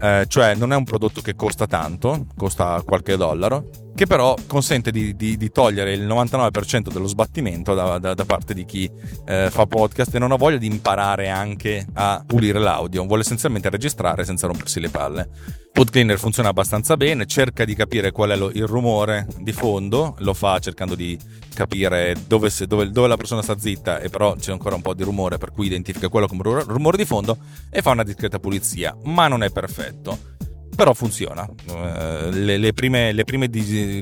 eh, 0.00 0.26
cioè 0.28 0.54
non 0.54 0.72
è 0.72 0.76
un 0.76 0.84
prodotto 0.84 1.20
che 1.20 1.34
costa 1.34 1.66
tanto, 1.66 2.26
costa 2.36 2.82
qualche 2.84 3.16
dollaro, 3.16 3.70
che 3.98 4.06
però 4.06 4.36
consente 4.46 4.92
di, 4.92 5.16
di, 5.16 5.36
di 5.36 5.50
togliere 5.50 5.92
il 5.92 6.06
99% 6.06 6.92
dello 6.92 7.08
sbattimento 7.08 7.74
da, 7.74 7.98
da, 7.98 8.14
da 8.14 8.24
parte 8.24 8.54
di 8.54 8.64
chi 8.64 8.88
eh, 9.26 9.48
fa 9.50 9.66
podcast 9.66 10.14
e 10.14 10.20
non 10.20 10.30
ha 10.30 10.36
voglia 10.36 10.56
di 10.56 10.68
imparare 10.68 11.30
anche 11.30 11.84
a 11.94 12.22
pulire 12.24 12.60
l'audio, 12.60 13.04
vuole 13.06 13.22
essenzialmente 13.22 13.68
registrare 13.68 14.24
senza 14.24 14.46
rompersi 14.46 14.78
le 14.78 14.88
palle. 14.88 15.28
PodCleaner 15.72 16.16
funziona 16.16 16.50
abbastanza 16.50 16.96
bene, 16.96 17.26
cerca 17.26 17.64
di 17.64 17.74
capire 17.74 18.12
qual 18.12 18.30
è 18.30 18.36
lo, 18.36 18.50
il 18.50 18.68
rumore 18.68 19.26
di 19.40 19.50
fondo, 19.50 20.14
lo 20.18 20.32
fa 20.32 20.60
cercando 20.60 20.94
di 20.94 21.18
capire 21.52 22.14
dove, 22.28 22.50
se, 22.50 22.68
dove, 22.68 22.88
dove, 22.92 23.08
la 23.08 23.16
persona 23.16 23.42
sta 23.42 23.58
zitta 23.58 23.98
e 23.98 24.10
però 24.10 24.36
c'è 24.36 24.52
ancora 24.52 24.76
un 24.76 24.80
po' 24.80 24.94
di 24.94 25.02
rumore 25.02 25.38
per 25.38 25.50
cui 25.50 25.66
identifica 25.66 26.08
quello 26.08 26.28
come 26.28 26.44
rumore 26.44 26.96
di 26.96 27.04
fondo 27.04 27.36
e 27.68 27.82
fa 27.82 27.90
una 27.90 28.04
discreta 28.04 28.38
pulizia, 28.38 28.96
ma 29.06 29.26
non 29.26 29.42
è 29.42 29.50
perfetto. 29.50 30.36
Però 30.78 30.94
funziona. 30.94 31.44
Eh, 31.44 32.30
le, 32.30 32.56
le, 32.56 32.72
prime, 32.72 33.10
le 33.10 33.24
prime 33.24 33.48
di 33.48 34.00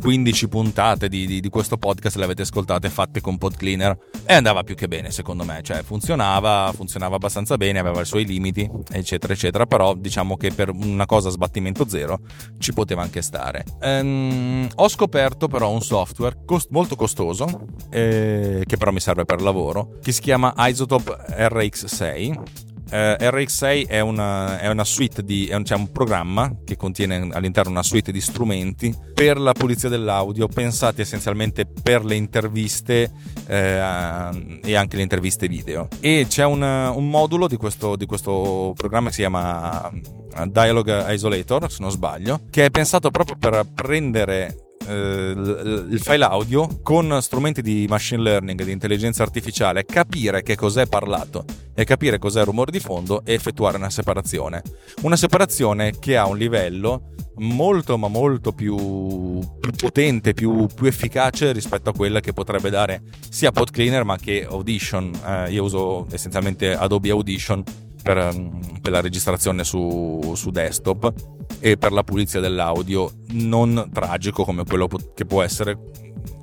15 0.00 0.48
puntate 0.48 1.10
di, 1.10 1.26
di, 1.26 1.38
di, 1.38 1.48
questo 1.50 1.76
podcast 1.76 2.16
le 2.16 2.24
avete 2.24 2.40
ascoltate 2.40 2.88
fatte 2.88 3.20
con 3.20 3.36
Pod 3.36 3.54
Cleaner 3.56 3.94
e 4.24 4.32
andava 4.32 4.62
più 4.62 4.74
che 4.74 4.88
bene 4.88 5.10
secondo 5.10 5.44
me, 5.44 5.60
cioè 5.62 5.82
funzionava, 5.82 6.72
funzionava 6.74 7.16
abbastanza 7.16 7.58
bene, 7.58 7.78
aveva 7.78 8.00
i 8.00 8.06
suoi 8.06 8.24
limiti, 8.24 8.66
eccetera, 8.90 9.34
eccetera, 9.34 9.66
però 9.66 9.92
diciamo 9.92 10.38
che 10.38 10.50
per 10.50 10.70
una 10.70 11.04
cosa 11.04 11.28
a 11.28 11.32
sbattimento 11.32 11.86
zero 11.86 12.20
ci 12.56 12.72
poteva 12.72 13.02
anche 13.02 13.20
stare. 13.20 13.62
Ehm, 13.82 14.66
ho 14.76 14.88
scoperto 14.88 15.46
però 15.46 15.68
un 15.68 15.82
software 15.82 16.38
cost- 16.46 16.70
molto 16.70 16.96
costoso, 16.96 17.66
eh, 17.90 18.64
che 18.66 18.76
però 18.78 18.92
mi 18.92 19.00
serve 19.00 19.26
per 19.26 19.42
lavoro, 19.42 19.98
che 20.02 20.12
si 20.12 20.22
chiama 20.22 20.54
Isotope 20.56 21.18
RX6 21.28 22.72
eh, 22.94 23.16
RX6 23.18 23.88
è 23.88 23.98
una, 23.98 24.60
è 24.60 24.68
una, 24.68 24.84
suite 24.84 25.24
di 25.24 25.48
è 25.48 25.56
un, 25.56 25.64
cioè 25.64 25.76
un, 25.76 25.90
programma 25.90 26.58
che 26.64 26.76
contiene 26.76 27.28
all'interno 27.32 27.72
una 27.72 27.82
suite 27.82 28.12
di 28.12 28.20
strumenti 28.20 28.94
per 29.12 29.36
la 29.36 29.52
pulizia 29.52 29.88
dell'audio 29.88 30.46
pensati 30.46 31.00
essenzialmente 31.00 31.66
per 31.66 32.04
le 32.04 32.14
interviste 32.14 33.10
eh, 33.46 34.60
e 34.62 34.76
anche 34.76 34.96
le 34.96 35.02
interviste 35.02 35.48
video. 35.48 35.88
E 35.98 36.26
c'è 36.28 36.44
un, 36.44 36.62
un 36.62 37.10
modulo 37.10 37.48
di 37.48 37.56
questo, 37.56 37.96
di 37.96 38.06
questo 38.06 38.72
programma 38.76 39.08
che 39.08 39.14
si 39.14 39.20
chiama 39.22 39.90
eh, 39.90 40.46
Dialogue 40.46 41.12
Isolator 41.12 41.70
se 41.70 41.78
non 41.80 41.90
sbaglio 41.90 42.42
che 42.48 42.66
è 42.66 42.70
pensato 42.70 43.10
proprio 43.10 43.36
per 43.36 43.66
prendere 43.74 44.63
il 44.86 46.00
file 46.00 46.24
audio 46.24 46.80
con 46.82 47.20
strumenti 47.20 47.62
di 47.62 47.86
machine 47.88 48.22
learning, 48.22 48.62
di 48.62 48.72
intelligenza 48.72 49.22
artificiale, 49.22 49.84
capire 49.84 50.42
che 50.42 50.56
cos'è 50.56 50.86
parlato 50.86 51.44
e 51.74 51.84
capire 51.84 52.18
cos'è 52.18 52.40
il 52.40 52.46
rumore 52.46 52.70
di 52.70 52.80
fondo 52.80 53.22
e 53.24 53.34
effettuare 53.34 53.76
una 53.76 53.90
separazione. 53.90 54.62
Una 55.02 55.16
separazione 55.16 55.98
che 55.98 56.16
ha 56.16 56.26
un 56.26 56.38
livello 56.38 57.10
molto 57.36 57.98
ma 57.98 58.08
molto 58.08 58.52
più, 58.52 58.76
più 58.76 59.72
potente, 59.76 60.34
più, 60.34 60.66
più, 60.72 60.86
efficace 60.86 61.52
rispetto 61.52 61.90
a 61.90 61.92
quella 61.92 62.20
che 62.20 62.32
potrebbe 62.32 62.70
dare 62.70 63.02
sia 63.28 63.50
PodCleaner 63.50 64.04
ma 64.04 64.16
che 64.16 64.46
Audition. 64.48 65.12
Eh, 65.24 65.52
io 65.52 65.64
uso 65.64 66.06
essenzialmente 66.10 66.74
Adobe 66.74 67.10
Audition 67.10 67.62
per, 68.04 68.18
ehm, 68.18 68.80
per 68.82 68.92
la 68.92 69.00
registrazione 69.00 69.64
su, 69.64 70.34
su, 70.36 70.50
desktop 70.50 71.12
e 71.58 71.78
per 71.78 71.90
la 71.90 72.04
pulizia 72.04 72.38
dell'audio 72.38 73.10
non 73.30 73.88
tragico 73.92 74.44
come 74.44 74.64
quello 74.64 74.86
che 75.14 75.24
può 75.24 75.42
essere 75.42 75.78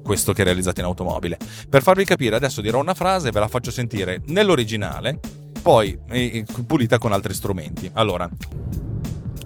questo 0.04 0.34
che 0.34 0.42
è 0.42 0.46
realizzato 0.46 0.80
in 0.80 0.88
automobile. 0.88 1.38
Per 1.70 1.84
farvi 1.84 2.04
capire, 2.04 2.36
adesso 2.36 2.62
dirò 2.62 2.80
una 2.80 2.96
frase 2.96 3.28
e 3.28 3.32
ve 3.32 3.40
la 3.40 3.48
faccio 3.48 3.70
sentire 3.70 4.24
nell'originale, 4.26 5.20
poi 5.62 5.98
pulita 6.66 6.98
con 6.98 7.14
altri 7.14 7.36
strumenti. 7.36 7.90
Allora, 7.94 8.28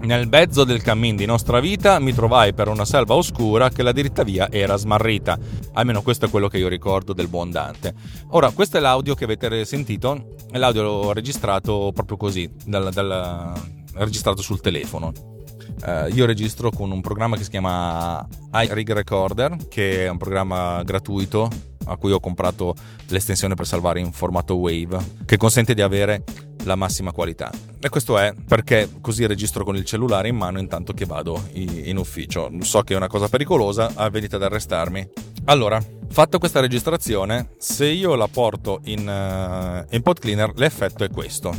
nel 0.01 0.27
mezzo 0.27 0.63
del 0.63 0.81
cammin 0.81 1.15
di 1.15 1.25
nostra 1.25 1.59
vita 1.59 1.99
mi 1.99 2.13
trovai 2.13 2.53
per 2.53 2.67
una 2.67 2.85
selva 2.85 3.15
oscura 3.15 3.69
che 3.69 3.81
la 3.81 3.91
diritta 3.91 4.23
via 4.23 4.49
era 4.51 4.75
smarrita. 4.75 5.37
Almeno 5.73 6.01
questo 6.01 6.25
è 6.25 6.29
quello 6.29 6.47
che 6.47 6.57
io 6.57 6.67
ricordo 6.67 7.13
del 7.13 7.27
buon 7.27 7.49
Dante. 7.49 7.93
Ora, 8.29 8.51
questo 8.51 8.77
è 8.77 8.79
l'audio 8.79 9.15
che 9.15 9.23
avete 9.23 9.65
sentito, 9.65 10.35
è 10.51 10.57
l'audio 10.57 11.13
registrato 11.13 11.91
proprio 11.93 12.17
così, 12.17 12.49
dal, 12.65 12.91
dal, 12.91 13.53
registrato 13.93 14.41
sul 14.41 14.61
telefono. 14.61 15.11
Uh, 15.85 16.07
io 16.13 16.25
registro 16.25 16.71
con 16.71 16.91
un 16.91 17.01
programma 17.01 17.35
che 17.35 17.43
si 17.43 17.49
chiama 17.49 18.25
iRig 18.53 18.93
Recorder, 18.93 19.57
che 19.67 20.05
è 20.05 20.09
un 20.09 20.17
programma 20.17 20.81
gratuito 20.83 21.49
a 21.85 21.97
cui 21.97 22.11
ho 22.11 22.19
comprato 22.19 22.75
l'estensione 23.07 23.55
per 23.55 23.67
salvare 23.67 23.99
in 23.99 24.11
formato 24.11 24.55
WAVE, 24.55 24.97
che 25.25 25.37
consente 25.37 25.73
di 25.73 25.81
avere 25.81 26.23
la 26.63 26.75
massima 26.75 27.11
qualità. 27.11 27.51
E 27.79 27.89
questo 27.89 28.17
è 28.17 28.33
perché 28.47 28.89
così 29.01 29.25
registro 29.25 29.63
con 29.63 29.75
il 29.75 29.85
cellulare 29.85 30.27
in 30.27 30.35
mano 30.35 30.59
intanto 30.59 30.93
che 30.93 31.05
vado 31.05 31.49
in 31.53 31.97
ufficio. 31.97 32.51
So 32.61 32.81
che 32.81 32.93
è 32.93 32.97
una 32.97 33.07
cosa 33.07 33.29
pericolosa, 33.29 33.91
venite 34.09 34.35
ad 34.35 34.43
arrestarmi. 34.43 35.07
Allora, 35.45 35.79
fatta 36.09 36.39
questa 36.39 36.59
registrazione, 36.59 37.49
se 37.57 37.85
io 37.85 38.15
la 38.15 38.27
porto 38.27 38.81
in, 38.85 39.07
uh, 39.07 39.93
in 39.93 40.01
Pod 40.01 40.19
Cleaner, 40.19 40.53
l'effetto 40.55 41.03
è 41.03 41.09
questo. 41.09 41.53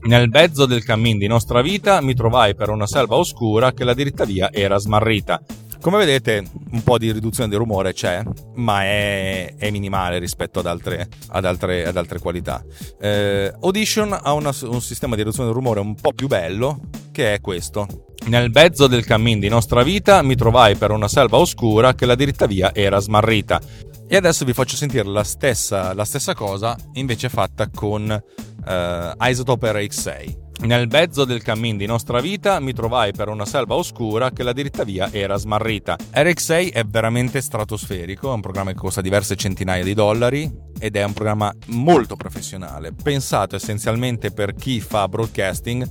Nel 0.00 0.28
mezzo 0.28 0.66
del 0.66 0.84
cammin 0.84 1.18
di 1.18 1.26
nostra 1.26 1.62
vita 1.62 2.00
mi 2.00 2.14
trovai 2.14 2.54
per 2.54 2.68
una 2.68 2.86
selva 2.86 3.16
oscura 3.16 3.72
che 3.72 3.84
la 3.84 3.94
diritta 3.94 4.24
via 4.24 4.52
era 4.52 4.78
smarrita. 4.78 5.42
Come 5.80 5.98
vedete, 5.98 6.44
un 6.72 6.82
po' 6.82 6.98
di 6.98 7.12
riduzione 7.12 7.48
del 7.48 7.58
rumore 7.58 7.92
c'è, 7.92 8.22
ma 8.56 8.82
è, 8.82 9.54
è 9.56 9.70
minimale 9.70 10.18
rispetto 10.18 10.58
ad 10.58 10.66
altre, 10.66 11.08
ad 11.28 11.44
altre, 11.44 11.86
ad 11.86 11.96
altre 11.96 12.18
qualità. 12.18 12.62
Eh, 13.00 13.52
Audition 13.60 14.18
ha 14.20 14.32
una, 14.32 14.52
un 14.62 14.82
sistema 14.82 15.14
di 15.14 15.22
riduzione 15.22 15.48
del 15.48 15.56
rumore 15.56 15.78
un 15.78 15.94
po' 15.94 16.12
più 16.12 16.26
bello, 16.26 16.80
che 17.12 17.34
è 17.34 17.40
questo. 17.40 17.86
Nel 18.26 18.50
mezzo 18.52 18.88
del 18.88 19.04
cammin 19.04 19.38
di 19.38 19.48
nostra 19.48 19.82
vita 19.84 20.20
mi 20.22 20.34
trovai 20.34 20.74
per 20.74 20.90
una 20.90 21.08
selva 21.08 21.38
oscura 21.38 21.94
che 21.94 22.06
la 22.06 22.16
diritta 22.16 22.46
via 22.46 22.74
era 22.74 22.98
smarrita. 22.98 23.60
E 24.08 24.16
adesso 24.16 24.44
vi 24.44 24.52
faccio 24.52 24.74
sentire 24.74 25.04
la 25.04 25.24
stessa, 25.24 25.94
la 25.94 26.04
stessa 26.04 26.34
cosa, 26.34 26.76
invece 26.94 27.28
fatta 27.28 27.70
con 27.70 28.10
eh, 28.10 29.12
Isotope 29.20 29.70
RX6. 29.72 30.47
Nel 30.60 30.88
mezzo 30.90 31.24
del 31.24 31.40
cammin 31.40 31.76
di 31.76 31.86
nostra 31.86 32.20
vita 32.20 32.58
mi 32.58 32.72
trovai 32.72 33.12
per 33.12 33.28
una 33.28 33.46
selva 33.46 33.76
oscura 33.76 34.32
che 34.32 34.42
la 34.42 34.52
diritta 34.52 34.82
via 34.82 35.08
era 35.12 35.36
smarrita. 35.36 35.96
RX6 36.12 36.72
è 36.72 36.84
veramente 36.84 37.40
stratosferico, 37.40 38.30
è 38.30 38.34
un 38.34 38.40
programma 38.40 38.72
che 38.72 38.76
costa 38.76 39.00
diverse 39.00 39.36
centinaia 39.36 39.84
di 39.84 39.94
dollari 39.94 40.50
ed 40.78 40.96
è 40.96 41.04
un 41.04 41.12
programma 41.12 41.54
molto 41.66 42.16
professionale, 42.16 42.92
pensato 42.92 43.54
essenzialmente 43.54 44.32
per 44.32 44.54
chi 44.54 44.80
fa 44.80 45.06
broadcasting 45.06 45.88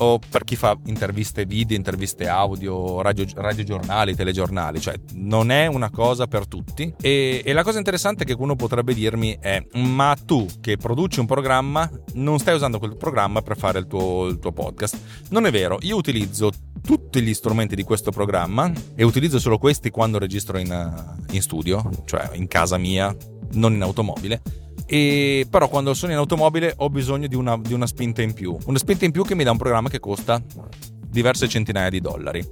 o 0.00 0.18
per 0.18 0.44
chi 0.44 0.56
fa 0.56 0.76
interviste 0.86 1.44
video, 1.44 1.76
interviste 1.76 2.26
audio, 2.26 3.00
radio, 3.02 3.24
radiogiornali, 3.34 4.14
telegiornali, 4.14 4.80
cioè 4.80 4.94
non 5.14 5.50
è 5.50 5.66
una 5.66 5.90
cosa 5.90 6.26
per 6.26 6.46
tutti. 6.46 6.92
E, 7.00 7.42
e, 7.44 7.52
la 7.52 7.62
cosa 7.62 7.78
interessante 7.78 8.24
che 8.24 8.34
uno 8.38 8.56
potrebbe 8.56 8.94
dirmi 8.94 9.36
è: 9.40 9.64
ma 9.74 10.16
tu 10.24 10.46
che 10.60 10.76
produci 10.76 11.20
un 11.20 11.26
programma, 11.26 11.90
non 12.14 12.38
stai 12.38 12.54
usando 12.54 12.78
quel 12.78 12.96
programma 12.96 13.42
per 13.42 13.56
fare 13.56 13.78
il 13.78 13.86
tuo, 13.86 14.26
il 14.26 14.38
tuo 14.38 14.52
podcast? 14.52 14.98
Non 15.30 15.46
è 15.46 15.50
vero, 15.50 15.78
io 15.82 15.96
utilizzo 15.96 16.50
tutti 16.82 17.20
gli 17.20 17.34
strumenti 17.34 17.74
di 17.74 17.82
questo 17.82 18.10
programma 18.10 18.72
e 18.94 19.04
utilizzo 19.04 19.38
solo 19.38 19.58
questi 19.58 19.90
quando 19.90 20.18
registro 20.18 20.58
in, 20.58 21.14
in 21.30 21.42
studio, 21.42 21.88
cioè 22.06 22.30
in 22.34 22.48
casa 22.48 22.78
mia, 22.78 23.14
non 23.52 23.74
in 23.74 23.82
automobile 23.82 24.40
e 24.92 25.46
però 25.48 25.68
quando 25.68 25.94
sono 25.94 26.10
in 26.10 26.18
automobile 26.18 26.74
ho 26.78 26.90
bisogno 26.90 27.28
di 27.28 27.36
una, 27.36 27.56
di 27.56 27.72
una 27.72 27.86
spinta 27.86 28.22
in 28.22 28.34
più. 28.34 28.58
Una 28.64 28.76
spinta 28.76 29.04
in 29.04 29.12
più 29.12 29.22
che 29.22 29.36
mi 29.36 29.44
dà 29.44 29.52
un 29.52 29.56
programma 29.56 29.88
che 29.88 30.00
costa 30.00 30.42
diverse 31.06 31.46
centinaia 31.46 31.88
di 31.88 32.00
dollari. 32.00 32.44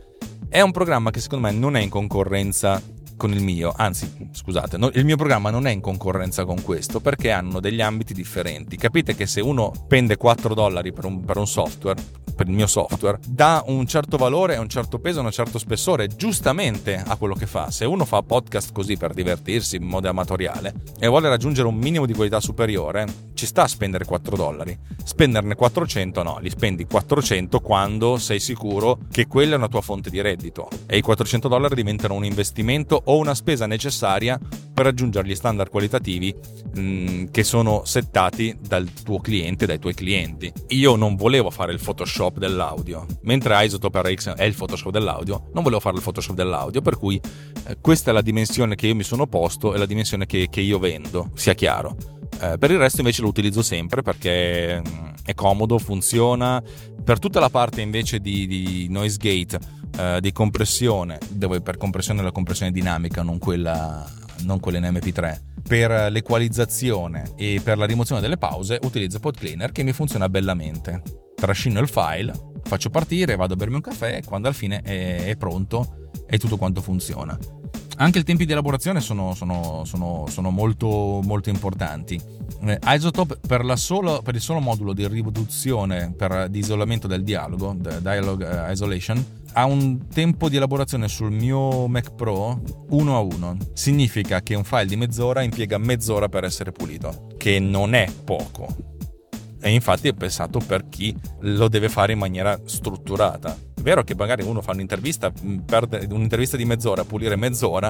È 0.48 0.60
un 0.60 0.70
programma 0.70 1.10
che 1.10 1.18
secondo 1.18 1.48
me 1.48 1.52
non 1.52 1.74
è 1.74 1.80
in 1.80 1.88
concorrenza 1.88 2.80
con 3.16 3.32
il 3.32 3.42
mio, 3.42 3.74
anzi 3.76 4.28
scusate, 4.30 4.76
no, 4.76 4.88
il 4.94 5.04
mio 5.04 5.16
programma 5.16 5.50
non 5.50 5.66
è 5.66 5.72
in 5.72 5.80
concorrenza 5.80 6.44
con 6.44 6.62
questo 6.62 7.00
perché 7.00 7.32
hanno 7.32 7.58
degli 7.58 7.80
ambiti 7.80 8.14
differenti. 8.14 8.76
Capite 8.76 9.16
che 9.16 9.26
se 9.26 9.40
uno 9.40 9.72
spende 9.74 10.16
4 10.16 10.54
dollari 10.54 10.92
per 10.92 11.06
un, 11.06 11.24
per 11.24 11.38
un 11.38 11.46
software, 11.48 12.00
per 12.38 12.46
il 12.46 12.54
mio 12.54 12.68
software, 12.68 13.18
dà 13.26 13.64
un 13.66 13.84
certo 13.88 14.16
valore, 14.16 14.56
un 14.58 14.68
certo 14.68 15.00
peso, 15.00 15.20
un 15.20 15.30
certo 15.32 15.58
spessore, 15.58 16.06
giustamente 16.06 17.02
a 17.04 17.16
quello 17.16 17.34
che 17.34 17.48
fa. 17.48 17.72
Se 17.72 17.84
uno 17.84 18.04
fa 18.04 18.22
podcast 18.22 18.70
così 18.70 18.96
per 18.96 19.12
divertirsi 19.12 19.74
in 19.74 19.82
modo 19.82 20.08
amatoriale 20.08 20.72
e 21.00 21.08
vuole 21.08 21.28
raggiungere 21.28 21.66
un 21.66 21.74
minimo 21.74 22.06
di 22.06 22.14
qualità 22.14 22.38
superiore, 22.38 23.06
ci 23.34 23.44
sta 23.44 23.64
a 23.64 23.66
spendere 23.66 24.04
4 24.04 24.36
dollari. 24.36 24.78
Spenderne 25.02 25.56
400 25.56 26.22
no, 26.22 26.38
li 26.40 26.50
spendi 26.50 26.86
400 26.86 27.58
quando 27.58 28.18
sei 28.18 28.38
sicuro 28.38 29.00
che 29.10 29.26
quella 29.26 29.54
è 29.54 29.56
una 29.56 29.66
tua 29.66 29.80
fonte 29.80 30.08
di 30.08 30.20
reddito 30.20 30.68
e 30.86 30.96
i 30.96 31.00
400 31.00 31.48
dollari 31.48 31.74
diventano 31.74 32.14
un 32.14 32.24
investimento 32.24 33.02
o 33.06 33.16
una 33.16 33.34
spesa 33.34 33.66
necessaria 33.66 34.38
per 34.78 34.86
raggiungere 34.86 35.26
gli 35.26 35.34
standard 35.34 35.70
qualitativi 35.70 36.32
mh, 36.74 36.80
mm, 36.80 37.24
che 37.32 37.42
sono 37.42 37.82
settati 37.84 38.56
dal 38.60 38.88
tuo 39.02 39.18
cliente, 39.18 39.66
dai 39.66 39.80
tuoi 39.80 39.92
clienti. 39.92 40.52
Io 40.68 40.94
non 40.94 41.16
volevo 41.16 41.50
fare 41.50 41.72
il 41.72 41.80
Photoshop 41.82 42.38
dell'audio, 42.38 43.04
mentre 43.22 43.64
Isotope 43.64 44.00
RX 44.02 44.34
è 44.34 44.44
il 44.44 44.54
Photoshop 44.54 44.92
dell'audio, 44.92 45.50
non 45.52 45.64
volevo 45.64 45.80
fare 45.80 45.96
il 45.96 46.02
Photoshop 46.02 46.36
dell'audio, 46.36 46.80
per 46.80 46.96
cui 46.96 47.20
eh, 47.66 47.76
questa 47.80 48.12
è 48.12 48.14
la 48.14 48.22
dimensione 48.22 48.76
che 48.76 48.86
io 48.86 48.94
mi 48.94 49.02
sono 49.02 49.26
posto 49.26 49.74
e 49.74 49.78
la 49.78 49.86
dimensione 49.86 50.26
che, 50.26 50.46
che 50.48 50.60
io 50.60 50.78
vendo, 50.78 51.30
sia 51.34 51.54
chiaro. 51.54 51.96
Eh, 52.40 52.56
per 52.56 52.70
il 52.70 52.78
resto 52.78 53.00
invece 53.00 53.22
lo 53.22 53.28
utilizzo 53.28 53.62
sempre 53.62 54.02
perché 54.02 54.80
mh, 54.80 54.88
mm, 54.88 55.08
è 55.24 55.34
comodo, 55.34 55.78
funziona. 55.78 56.62
Per 57.02 57.18
tutta 57.18 57.40
la 57.40 57.50
parte 57.50 57.80
invece 57.80 58.20
di, 58.20 58.46
di 58.46 58.86
noise 58.88 59.16
gate, 59.18 59.58
eh, 59.98 60.20
di 60.20 60.30
compressione, 60.30 61.18
dove 61.30 61.60
per 61.62 61.76
compressione 61.78 62.22
la 62.22 62.30
compressione 62.30 62.70
dinamica, 62.70 63.22
non 63.22 63.38
quella 63.38 64.06
non 64.42 64.60
quelle 64.60 64.78
in 64.78 64.84
MP3. 64.84 65.40
Per 65.66 66.10
l'equalizzazione 66.10 67.32
e 67.36 67.60
per 67.62 67.78
la 67.78 67.84
rimozione 67.84 68.20
delle 68.20 68.38
pause 68.38 68.78
utilizzo 68.82 69.20
Pod 69.20 69.36
Cleaner 69.36 69.72
che 69.72 69.82
mi 69.82 69.92
funziona 69.92 70.28
bellamente. 70.28 71.02
Trascino 71.34 71.80
il 71.80 71.88
file, 71.88 72.32
faccio 72.64 72.90
partire, 72.90 73.36
vado 73.36 73.54
a 73.54 73.56
bermi 73.56 73.76
un 73.76 73.80
caffè 73.80 74.16
e 74.16 74.24
quando 74.24 74.48
al 74.48 74.54
fine 74.54 74.80
è, 74.80 75.26
è 75.26 75.36
pronto 75.36 76.10
e 76.26 76.38
tutto 76.38 76.56
quanto 76.56 76.80
funziona. 76.80 77.38
Anche 78.00 78.20
i 78.20 78.24
tempi 78.24 78.46
di 78.46 78.52
elaborazione 78.52 79.00
sono, 79.00 79.34
sono, 79.34 79.82
sono, 79.84 80.26
sono 80.28 80.50
molto, 80.50 81.20
molto, 81.24 81.48
importanti. 81.48 82.20
Eh, 82.62 82.78
Isotope 82.84 83.38
per, 83.44 83.76
solo, 83.76 84.22
per, 84.22 84.36
il 84.36 84.40
solo 84.40 84.60
modulo 84.60 84.92
di 84.92 85.06
riduzione 85.08 86.12
per, 86.16 86.48
di 86.48 86.60
isolamento 86.60 87.08
del 87.08 87.24
dialogo, 87.24 87.74
Dialogue 87.74 88.68
eh, 88.68 88.72
Isolation, 88.72 89.37
ha 89.52 89.64
un 89.64 90.08
tempo 90.08 90.48
di 90.48 90.56
elaborazione 90.56 91.08
sul 91.08 91.30
mio 91.30 91.86
Mac 91.86 92.14
Pro 92.14 92.60
1 92.90 93.16
a 93.16 93.20
1. 93.20 93.56
Significa 93.72 94.40
che 94.42 94.54
un 94.54 94.64
file 94.64 94.86
di 94.86 94.96
mezz'ora 94.96 95.42
impiega 95.42 95.78
mezz'ora 95.78 96.28
per 96.28 96.44
essere 96.44 96.72
pulito, 96.72 97.28
che 97.36 97.58
non 97.58 97.94
è 97.94 98.10
poco. 98.24 98.96
E 99.60 99.70
infatti 99.70 100.08
è 100.08 100.14
pensato 100.14 100.60
per 100.60 100.88
chi 100.88 101.14
lo 101.40 101.68
deve 101.68 101.88
fare 101.88 102.12
in 102.12 102.18
maniera 102.18 102.58
strutturata. 102.64 103.67
È 103.78 103.80
vero 103.80 104.02
che 104.02 104.16
magari 104.16 104.42
uno 104.42 104.60
fa 104.60 104.72
un'intervista, 104.72 105.32
perde 105.64 106.08
un'intervista 106.10 106.56
di 106.56 106.64
mezz'ora, 106.64 107.04
pulire 107.04 107.36
mezz'ora 107.36 107.88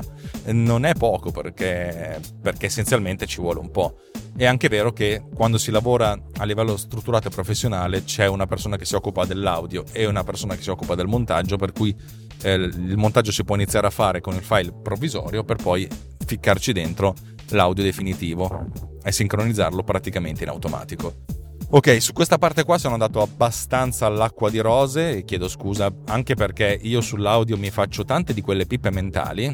non 0.49 0.85
è 0.85 0.93
poco 0.93 1.31
perché, 1.31 2.21
perché 2.43 2.67
essenzialmente 2.67 3.25
ci 3.25 3.41
vuole 3.41 3.59
un 3.59 3.71
po'. 3.71 3.97
È 4.37 4.45
anche 4.45 4.69
vero 4.69 4.93
che 4.93 5.23
quando 5.35 5.57
si 5.57 5.71
lavora 5.71 6.15
a 6.37 6.45
livello 6.45 6.77
strutturato 6.77 7.29
e 7.29 7.31
professionale 7.31 8.05
c'è 8.05 8.27
una 8.27 8.47
persona 8.47 8.77
che 8.77 8.85
si 8.85 8.97
occupa 8.97 9.25
dell'audio 9.25 9.85
e 9.91 10.05
una 10.05 10.23
persona 10.25 10.57
che 10.57 10.63
si 10.63 10.69
occupa 10.69 10.95
del 10.95 11.07
montaggio, 11.07 11.57
per 11.57 11.73
cui 11.73 11.97
eh, 12.43 12.53
il 12.53 12.97
montaggio 12.99 13.33
si 13.33 13.43
può 13.45 13.55
iniziare 13.55 13.87
a 13.87 13.91
fare 13.91 14.21
con 14.21 14.35
il 14.35 14.43
file 14.43 14.75
provvisorio 14.83 15.43
per 15.43 15.57
poi 15.57 15.89
ficcarci 16.25 16.73
dentro 16.73 17.15
l'audio 17.49 17.83
definitivo 17.83 18.67
e 19.03 19.11
sincronizzarlo 19.11 19.83
praticamente 19.83 20.43
in 20.45 20.51
automatico. 20.51 21.48
Ok, 21.71 22.01
su 22.01 22.15
questa 22.15 22.39
parte 22.39 22.65
qua 22.65 22.79
sono 22.79 22.95
andato 22.95 23.21
abbastanza 23.21 24.07
all'acqua 24.07 24.49
di 24.49 24.59
rose 24.59 25.19
e 25.19 25.25
chiedo 25.25 25.49
scusa 25.49 25.93
anche 26.07 26.35
perché 26.35 26.79
io 26.81 27.03
sull'audio 27.03 27.59
mi 27.59 27.69
faccio 27.69 28.07
tante 28.07 28.33
di 28.33 28.41
quelle 28.41 28.65
pippe 28.65 28.91
mentali 28.91 29.53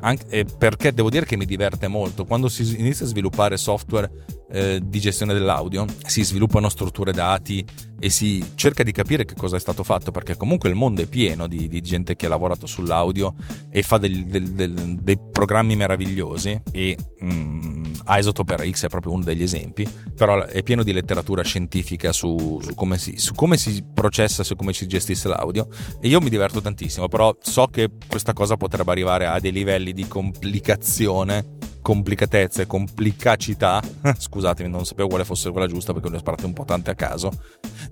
anche, 0.00 0.44
perché 0.58 0.92
devo 0.92 1.08
dire 1.08 1.24
che 1.24 1.36
mi 1.36 1.46
diverte 1.46 1.88
molto. 1.88 2.26
Quando 2.26 2.48
si 2.48 2.78
inizia 2.78 3.06
a 3.06 3.08
sviluppare 3.08 3.56
software 3.56 4.10
eh, 4.50 4.80
di 4.84 5.00
gestione 5.00 5.32
dell'audio, 5.32 5.86
si 6.06 6.22
sviluppano 6.22 6.68
strutture 6.68 7.12
dati 7.12 7.64
e 7.98 8.10
si 8.10 8.44
cerca 8.54 8.82
di 8.82 8.92
capire 8.92 9.24
che 9.24 9.34
cosa 9.34 9.56
è 9.56 9.60
stato 9.60 9.82
fatto, 9.82 10.10
perché 10.10 10.36
comunque 10.36 10.68
il 10.68 10.74
mondo 10.74 11.00
è 11.00 11.06
pieno 11.06 11.46
di, 11.46 11.66
di 11.68 11.80
gente 11.80 12.14
che 12.14 12.26
ha 12.26 12.28
lavorato 12.28 12.66
sull'audio 12.66 13.34
e 13.70 13.82
fa 13.82 13.96
del, 13.96 14.26
del, 14.26 14.50
del, 14.50 14.98
dei 15.00 15.18
programmi 15.32 15.74
meravigliosi 15.74 16.60
e 16.70 16.96
mm, 17.24 17.73
Isotope 18.06 18.56
RX 18.56 18.84
è 18.84 18.88
proprio 18.88 19.12
uno 19.12 19.24
degli 19.24 19.42
esempi, 19.42 19.88
però 20.14 20.44
è 20.44 20.62
pieno 20.62 20.82
di 20.82 20.92
letteratura 20.92 21.42
scientifica 21.42 22.12
su, 22.12 22.60
su, 22.62 22.74
come, 22.74 22.98
si, 22.98 23.16
su 23.18 23.34
come 23.34 23.56
si 23.56 23.84
processa, 23.92 24.42
su 24.44 24.56
come 24.56 24.72
si 24.72 24.86
gestisce 24.86 25.28
l'audio 25.28 25.68
e 26.00 26.08
io 26.08 26.20
mi 26.20 26.30
diverto 26.30 26.60
tantissimo, 26.60 27.08
però 27.08 27.36
so 27.40 27.66
che 27.66 27.90
questa 28.06 28.32
cosa 28.32 28.56
potrebbe 28.56 28.90
arrivare 28.90 29.26
a 29.26 29.38
dei 29.40 29.52
livelli 29.52 29.92
di 29.92 30.06
complicazione 30.06 31.52
complicatezza 31.84 32.62
e 32.62 32.66
complicacità, 32.66 33.82
scusatemi, 34.16 34.70
non 34.70 34.86
sapevo 34.86 35.08
quale 35.08 35.26
fosse 35.26 35.50
quella 35.50 35.66
giusta 35.66 35.92
perché 35.92 36.08
ne 36.08 36.16
ho 36.16 36.18
sparate 36.18 36.46
un 36.46 36.54
po' 36.54 36.64
tante 36.64 36.90
a 36.90 36.94
caso, 36.94 37.30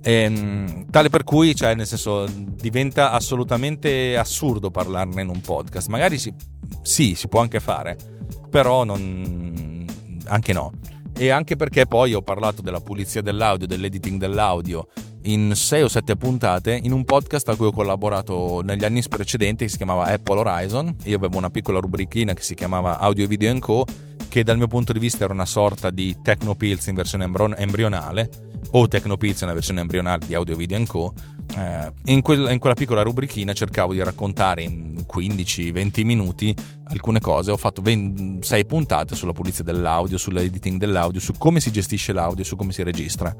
e, 0.02 0.12
ehm, 0.12 0.86
tale 0.90 1.10
per 1.10 1.24
cui, 1.24 1.54
cioè, 1.54 1.74
nel 1.74 1.86
senso, 1.86 2.26
diventa 2.26 3.10
assolutamente 3.10 4.16
assurdo 4.16 4.70
parlarne 4.70 5.20
in 5.20 5.28
un 5.28 5.42
podcast. 5.42 5.88
Magari 5.88 6.16
si, 6.16 6.32
sì, 6.80 7.14
si 7.14 7.28
può 7.28 7.40
anche 7.40 7.60
fare, 7.60 7.98
però 8.48 8.84
non, 8.84 9.86
anche 10.32 10.52
no. 10.52 10.72
E 11.14 11.28
anche 11.28 11.56
perché 11.56 11.86
poi 11.86 12.14
ho 12.14 12.22
parlato 12.22 12.62
della 12.62 12.80
pulizia 12.80 13.20
dell'audio, 13.20 13.66
dell'editing 13.66 14.18
dell'audio 14.18 14.88
in 15.24 15.54
6 15.54 15.82
o 15.82 15.88
7 15.88 16.16
puntate 16.16 16.78
in 16.82 16.92
un 16.92 17.04
podcast 17.04 17.48
a 17.50 17.54
cui 17.54 17.66
ho 17.66 17.72
collaborato 17.72 18.60
negli 18.62 18.84
anni 18.84 19.02
precedenti 19.08 19.64
che 19.64 19.70
si 19.70 19.76
chiamava 19.76 20.06
Apple 20.06 20.38
Horizon. 20.38 20.96
Io 21.04 21.16
avevo 21.16 21.36
una 21.36 21.50
piccola 21.50 21.78
rubrichina 21.78 22.32
che 22.32 22.42
si 22.42 22.54
chiamava 22.54 22.98
Audio 22.98 23.26
Video 23.26 23.56
Co 23.58 23.84
che 24.28 24.42
dal 24.42 24.56
mio 24.56 24.66
punto 24.66 24.94
di 24.94 24.98
vista 24.98 25.24
era 25.24 25.34
una 25.34 25.44
sorta 25.44 25.90
di 25.90 26.16
Technopills 26.22 26.86
in 26.86 26.94
versione 26.94 27.30
embrionale 27.58 28.30
o 28.70 28.88
Technopills 28.88 29.42
nella 29.42 29.52
versione 29.52 29.82
embrionale 29.82 30.24
di 30.26 30.34
Audio 30.34 30.56
Video 30.56 30.82
Co. 30.86 31.12
Eh, 31.54 31.92
in, 32.06 32.22
in, 32.24 32.58
quella 32.58 32.74
piccola 32.74 33.02
rubrichina 33.02 33.52
cercavo 33.52 33.92
di 33.92 34.02
raccontare 34.02 34.62
in 34.62 35.04
15-20 35.06 36.04
minuti 36.04 36.56
alcune 36.92 37.20
cose. 37.20 37.50
Ho 37.50 37.56
fatto 37.56 37.82
6 37.84 38.66
puntate 38.66 39.14
sulla 39.14 39.32
pulizia 39.32 39.64
dell'audio, 39.64 40.18
sull'editing 40.18 40.78
dell'audio, 40.78 41.20
su 41.20 41.34
come 41.36 41.60
si 41.60 41.70
gestisce 41.70 42.12
l'audio, 42.12 42.44
su 42.44 42.56
come 42.56 42.72
si 42.72 42.82
registra. 42.82 43.34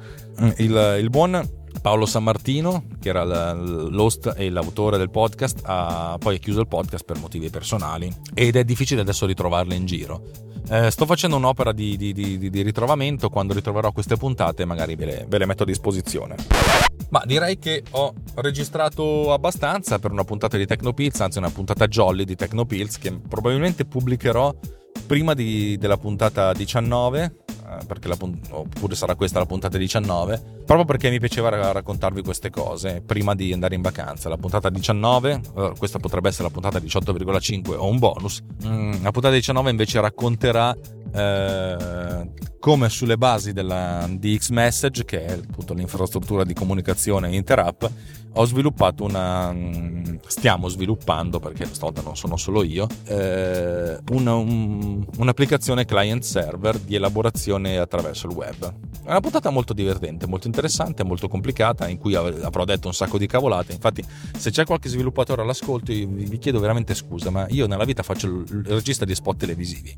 Il, 0.56 0.96
il 1.00 1.10
buon 1.10 1.60
Paolo 1.80 2.06
San 2.06 2.22
Martino, 2.22 2.84
che 3.00 3.08
era 3.08 3.52
l'host 3.52 4.34
e 4.36 4.50
l'autore 4.50 4.98
del 4.98 5.10
podcast, 5.10 5.60
ha 5.64 6.16
poi 6.18 6.38
chiuso 6.38 6.60
il 6.60 6.68
podcast 6.68 7.04
per 7.04 7.18
motivi 7.18 7.50
personali 7.50 8.12
ed 8.34 8.56
è 8.56 8.64
difficile 8.64 9.00
adesso 9.00 9.26
ritrovarlo 9.26 9.74
in 9.74 9.86
giro. 9.86 10.51
Eh, 10.72 10.90
sto 10.90 11.04
facendo 11.04 11.36
un'opera 11.36 11.70
di, 11.70 11.98
di, 11.98 12.14
di, 12.14 12.48
di, 12.48 12.62
ritrovamento, 12.62 13.28
quando 13.28 13.52
ritroverò 13.52 13.92
queste 13.92 14.16
puntate 14.16 14.64
magari 14.64 14.94
ve 14.94 15.04
le, 15.04 15.26
ve 15.28 15.36
le 15.36 15.44
metto 15.44 15.64
a 15.64 15.66
disposizione. 15.66 16.36
Ma 17.10 17.22
direi 17.26 17.58
che 17.58 17.82
ho 17.90 18.14
registrato 18.36 19.34
abbastanza 19.34 19.98
per 19.98 20.12
una 20.12 20.24
puntata 20.24 20.56
di 20.56 20.64
Tecnopills, 20.64 21.20
anzi 21.20 21.36
una 21.36 21.50
puntata 21.50 21.86
jolly 21.88 22.24
di 22.24 22.36
Tecnopills 22.36 22.96
che 22.96 23.12
probabilmente 23.12 23.84
pubblicherò 23.84 24.54
prima 25.06 25.34
della 25.34 25.98
puntata 25.98 26.54
19 26.54 27.22
eh, 27.22 27.41
perché 27.86 28.08
la, 28.08 28.16
oppure 28.50 28.94
sarà 28.94 29.14
questa 29.14 29.38
la 29.38 29.46
puntata 29.46 29.78
19, 29.78 30.62
proprio 30.64 30.84
perché 30.84 31.10
mi 31.10 31.18
piaceva 31.18 31.72
raccontarvi 31.72 32.22
queste 32.22 32.50
cose 32.50 33.02
prima 33.04 33.34
di 33.34 33.52
andare 33.52 33.74
in 33.74 33.82
vacanza. 33.82 34.28
La 34.28 34.36
puntata 34.36 34.70
19, 34.70 35.40
eh, 35.56 35.72
questa 35.76 35.98
potrebbe 35.98 36.28
essere 36.28 36.44
la 36.44 36.50
puntata 36.50 36.78
18,5 36.78 37.74
o 37.76 37.88
un 37.88 37.98
bonus. 37.98 38.42
Mm, 38.64 39.02
la 39.02 39.10
puntata 39.10 39.34
19 39.34 39.70
invece 39.70 40.00
racconterà 40.00 40.76
eh, 41.14 42.30
come 42.58 42.88
sulle 42.88 43.18
basi 43.18 43.52
della, 43.52 44.06
di 44.08 44.36
X-Message, 44.38 45.04
che 45.04 45.24
è 45.24 45.32
appunto 45.32 45.74
l'infrastruttura 45.74 46.44
di 46.44 46.54
comunicazione 46.54 47.34
Interapp, 47.34 47.84
ho 48.34 48.44
sviluppato 48.44 49.04
una. 49.04 49.52
Mm, 49.52 50.16
stiamo 50.26 50.68
sviluppando, 50.68 51.38
perché 51.38 51.66
stavolta 51.66 52.02
non 52.02 52.16
sono 52.16 52.36
solo 52.36 52.62
io, 52.62 52.86
eh, 53.04 53.98
una, 54.10 54.34
un, 54.34 55.04
un'applicazione 55.18 55.84
client 55.84 56.22
server 56.22 56.78
di 56.78 56.94
elaborazione 56.94 57.78
attraverso 57.78 58.26
il 58.26 58.34
web. 58.34 58.74
È 59.04 59.10
una 59.10 59.20
puntata 59.20 59.50
molto 59.50 59.72
divertente, 59.72 60.26
molto 60.26 60.46
interessante, 60.46 61.02
molto 61.02 61.26
complicata, 61.26 61.88
in 61.88 61.98
cui 61.98 62.14
avrò 62.14 62.64
detto 62.64 62.86
un 62.86 62.94
sacco 62.94 63.18
di 63.18 63.26
cavolate. 63.26 63.72
Infatti, 63.72 64.04
se 64.36 64.50
c'è 64.50 64.64
qualche 64.64 64.88
sviluppatore 64.88 65.42
all'ascolto, 65.42 65.92
vi 65.92 66.38
chiedo 66.38 66.60
veramente 66.60 66.94
scusa, 66.94 67.30
ma 67.30 67.46
io 67.48 67.66
nella 67.66 67.84
vita 67.84 68.02
faccio 68.02 68.26
il 68.28 68.62
regista 68.64 69.04
di 69.04 69.14
spot 69.14 69.38
televisivi, 69.38 69.92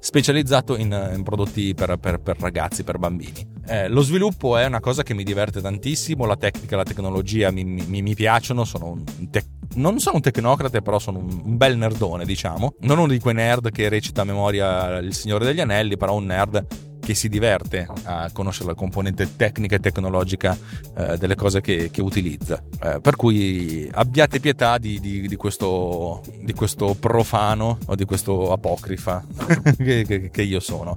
specializzato 0.00 0.76
in, 0.76 1.12
in 1.14 1.22
prodotti 1.22 1.74
per, 1.74 1.96
per, 1.96 2.18
per, 2.18 2.40
ragazzi, 2.40 2.82
per 2.82 2.98
bambini. 2.98 3.58
Eh, 3.66 3.88
lo 3.88 4.02
sviluppo 4.02 4.56
è 4.56 4.66
una 4.66 4.80
cosa 4.80 5.04
che 5.04 5.14
mi 5.14 5.22
diverte 5.22 5.60
tantissimo, 5.60 6.24
la 6.24 6.36
tecnica, 6.36 6.76
la 6.76 6.82
tecnologia 6.82 7.52
mi 7.52 7.64
mi, 7.64 8.02
mi 8.02 8.14
piacciono, 8.14 8.64
sono 8.64 8.90
un 8.90 9.30
te- 9.30 9.44
non 9.74 10.00
sono 10.00 10.16
un 10.16 10.22
tecnocrate, 10.22 10.82
però 10.82 10.98
sono 10.98 11.18
un, 11.18 11.56
bel 11.56 11.76
nerdone, 11.76 12.24
diciamo. 12.24 12.74
Non 12.80 12.98
uno 12.98 13.06
di 13.06 13.20
quei 13.20 13.34
nerd 13.34 13.70
che 13.70 13.88
recita 13.88 14.22
a 14.22 14.24
memoria 14.24 14.98
Il 14.98 15.14
Signore 15.14 15.44
degli 15.44 15.60
Anelli, 15.60 15.96
però 15.96 16.14
un 16.14 16.24
nerd 16.24 16.66
che 17.10 17.16
si 17.16 17.28
diverte 17.28 17.88
a 18.04 18.30
conoscere 18.32 18.68
la 18.68 18.74
componente 18.74 19.34
tecnica 19.34 19.74
e 19.74 19.80
tecnologica 19.80 20.56
eh, 20.96 21.18
delle 21.18 21.34
cose 21.34 21.60
che, 21.60 21.90
che 21.90 22.00
utilizza. 22.02 22.62
Eh, 22.80 23.00
per 23.00 23.16
cui 23.16 23.90
abbiate 23.92 24.38
pietà 24.38 24.78
di, 24.78 25.00
di, 25.00 25.26
di, 25.26 25.34
questo, 25.34 26.22
di, 26.40 26.52
questo, 26.52 26.94
profano 26.94 27.78
o 27.86 27.96
di 27.96 28.04
questo 28.04 28.52
apocrifa 28.52 29.26
che, 29.76 30.04
che, 30.06 30.30
che 30.30 30.42
io 30.42 30.60
sono. 30.60 30.96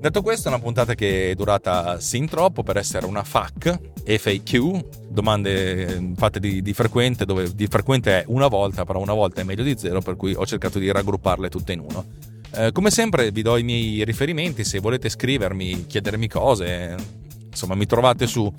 Detto 0.00 0.20
questo, 0.20 0.48
è 0.48 0.52
una 0.52 0.60
puntata 0.60 0.96
che 0.96 1.30
è 1.30 1.34
durata 1.36 2.00
sin 2.00 2.26
troppo 2.26 2.64
per 2.64 2.76
essere 2.76 3.06
una 3.06 3.22
FAQ, 3.22 3.78
FAQ, 4.04 4.84
domande 5.10 6.12
fatte 6.16 6.40
di, 6.40 6.60
di, 6.60 6.72
frequente, 6.72 7.24
dove 7.24 7.54
di 7.54 7.68
frequente 7.68 8.22
è 8.22 8.24
una 8.26 8.48
volta, 8.48 8.84
però 8.84 8.98
una 8.98 9.14
volta 9.14 9.42
è 9.42 9.44
meglio 9.44 9.62
di 9.62 9.78
zero, 9.78 10.00
per 10.00 10.16
cui 10.16 10.34
ho 10.34 10.44
cercato 10.44 10.80
di 10.80 10.90
raggrupparle 10.90 11.48
tutte 11.48 11.72
in 11.72 11.78
uno. 11.78 12.31
Eh, 12.54 12.70
come 12.72 12.90
sempre 12.90 13.30
vi 13.30 13.42
do 13.42 13.56
i 13.56 13.62
miei 13.62 14.04
riferimenti, 14.04 14.64
se 14.64 14.78
volete 14.78 15.08
scrivermi, 15.08 15.86
chiedermi 15.86 16.28
cose, 16.28 16.96
insomma 17.48 17.74
mi 17.74 17.86
trovate 17.86 18.26
su, 18.26 18.52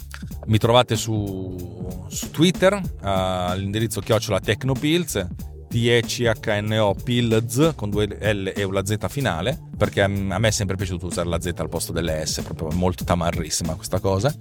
mi 0.45 0.57
trovate 0.57 0.95
su, 0.95 2.05
su 2.07 2.31
Twitter 2.31 2.81
all'indirizzo 3.01 4.01
chiocciola 4.01 4.39
Tecnopills 4.39 5.27
TECHNO 5.73 6.95
Pilz 7.03 7.73
con 7.75 7.89
due 7.89 8.05
L 8.05 8.51
e 8.55 8.63
una 8.63 8.85
Z 8.85 9.07
finale, 9.07 9.59
perché 9.75 10.03
a 10.03 10.07
me 10.07 10.47
è 10.47 10.51
sempre 10.51 10.75
piaciuto 10.75 11.07
usare 11.07 11.27
la 11.27 11.41
Z 11.41 11.53
al 11.57 11.69
posto 11.69 11.91
delle 11.91 12.23
S, 12.25 12.41
proprio 12.41 12.69
molto 12.77 13.03
tamarrissima 13.03 13.73
questa 13.73 13.99
cosa. 13.99 14.33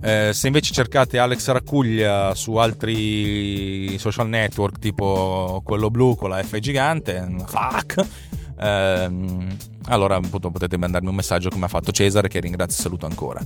Eh, 0.00 0.30
se 0.32 0.46
invece 0.46 0.72
cercate 0.72 1.18
Alex 1.18 1.48
Raccuglia 1.48 2.34
su 2.34 2.54
altri 2.54 3.98
social 3.98 4.28
network 4.28 4.78
tipo 4.78 5.60
quello 5.64 5.90
blu 5.90 6.14
con 6.16 6.30
la 6.30 6.42
F 6.42 6.58
gigante, 6.58 7.36
fuck, 7.46 8.06
ehm, 8.58 9.56
allora 9.86 10.16
appunto, 10.16 10.50
potete 10.50 10.76
mandarmi 10.76 11.08
un 11.08 11.14
messaggio 11.14 11.48
come 11.48 11.66
ha 11.66 11.68
fatto 11.68 11.92
Cesare 11.92 12.28
che 12.28 12.40
ringrazio 12.40 12.78
e 12.78 12.82
saluto 12.82 13.06
ancora. 13.06 13.44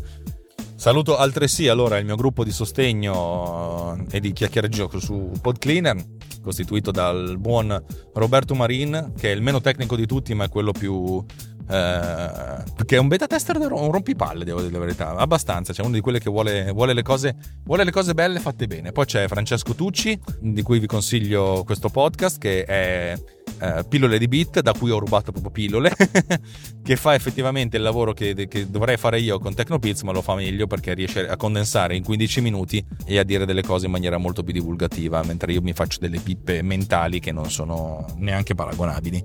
Saluto 0.74 1.16
altresì 1.16 1.68
allora 1.68 1.98
il 1.98 2.04
mio 2.04 2.16
gruppo 2.16 2.42
di 2.42 2.50
sostegno 2.50 4.04
e 4.10 4.18
di 4.18 4.32
chiacchieraggio 4.32 4.90
su 4.98 5.30
PodCleaner 5.40 5.96
costituito 6.42 6.90
dal 6.90 7.36
buon 7.38 7.80
Roberto 8.14 8.56
Marin, 8.56 9.12
che 9.16 9.30
è 9.30 9.34
il 9.34 9.42
meno 9.42 9.60
tecnico 9.60 9.94
di 9.94 10.06
tutti, 10.06 10.34
ma 10.34 10.44
è 10.44 10.48
quello 10.48 10.72
più, 10.72 11.24
Eh, 11.72 12.64
perché 12.74 12.96
è 12.96 12.98
un 12.98 13.08
beta 13.08 13.26
tester 13.26 13.56
un 13.56 13.92
rompipalle, 13.92 14.44
devo 14.44 14.60
dire 14.60 14.72
la 14.72 14.78
verità. 14.80 15.14
Abbastanza. 15.14 15.72
C'è 15.72 15.82
uno 15.82 15.92
di 15.92 16.00
quelli 16.00 16.18
che 16.18 16.28
vuole, 16.28 16.70
vuole, 16.72 16.92
le 16.92 17.02
cose, 17.02 17.36
vuole, 17.64 17.84
le 17.84 17.92
cose, 17.92 18.14
belle 18.14 18.40
fatte 18.40 18.66
bene. 18.66 18.92
Poi 18.92 19.04
c'è 19.06 19.28
Francesco 19.28 19.74
Tucci, 19.74 20.18
di 20.40 20.62
cui 20.62 20.80
vi 20.80 20.86
consiglio 20.86 21.62
questo 21.64 21.88
podcast, 21.88 22.38
che 22.38 22.64
è 22.64 23.16
eh, 23.62 23.84
Pillole 23.88 24.18
di 24.18 24.26
Bit, 24.26 24.60
da 24.60 24.72
cui 24.72 24.90
ho 24.90 24.98
rubato 24.98 25.30
proprio 25.30 25.52
pillole, 25.52 25.94
che 26.82 26.96
fa 26.96 27.14
effettivamente 27.14 27.76
il 27.76 27.82
lavoro 27.82 28.12
che, 28.12 28.48
che 28.48 28.68
dovrei 28.68 28.96
fare 28.96 29.20
io 29.20 29.38
con 29.38 29.54
Tecnopills, 29.54 30.02
ma 30.02 30.12
lo 30.12 30.20
fa 30.20 30.34
meglio 30.34 30.66
perché 30.66 30.94
riesce 30.94 31.28
a 31.28 31.36
condensare 31.36 31.94
in 31.94 32.02
15 32.02 32.40
minuti 32.40 32.84
e 33.04 33.18
a 33.18 33.22
dire 33.22 33.46
delle 33.46 33.62
cose 33.62 33.86
in 33.86 33.92
maniera 33.92 34.18
molto 34.18 34.42
più 34.42 34.52
divulgativa, 34.52 35.22
mentre 35.22 35.52
io 35.52 35.62
mi 35.62 35.72
faccio 35.72 35.98
delle 36.00 36.18
pippe 36.18 36.62
mentali 36.62 37.20
che 37.20 37.30
non 37.30 37.50
sono 37.50 38.04
neanche 38.16 38.54
paragonabili. 38.54 39.24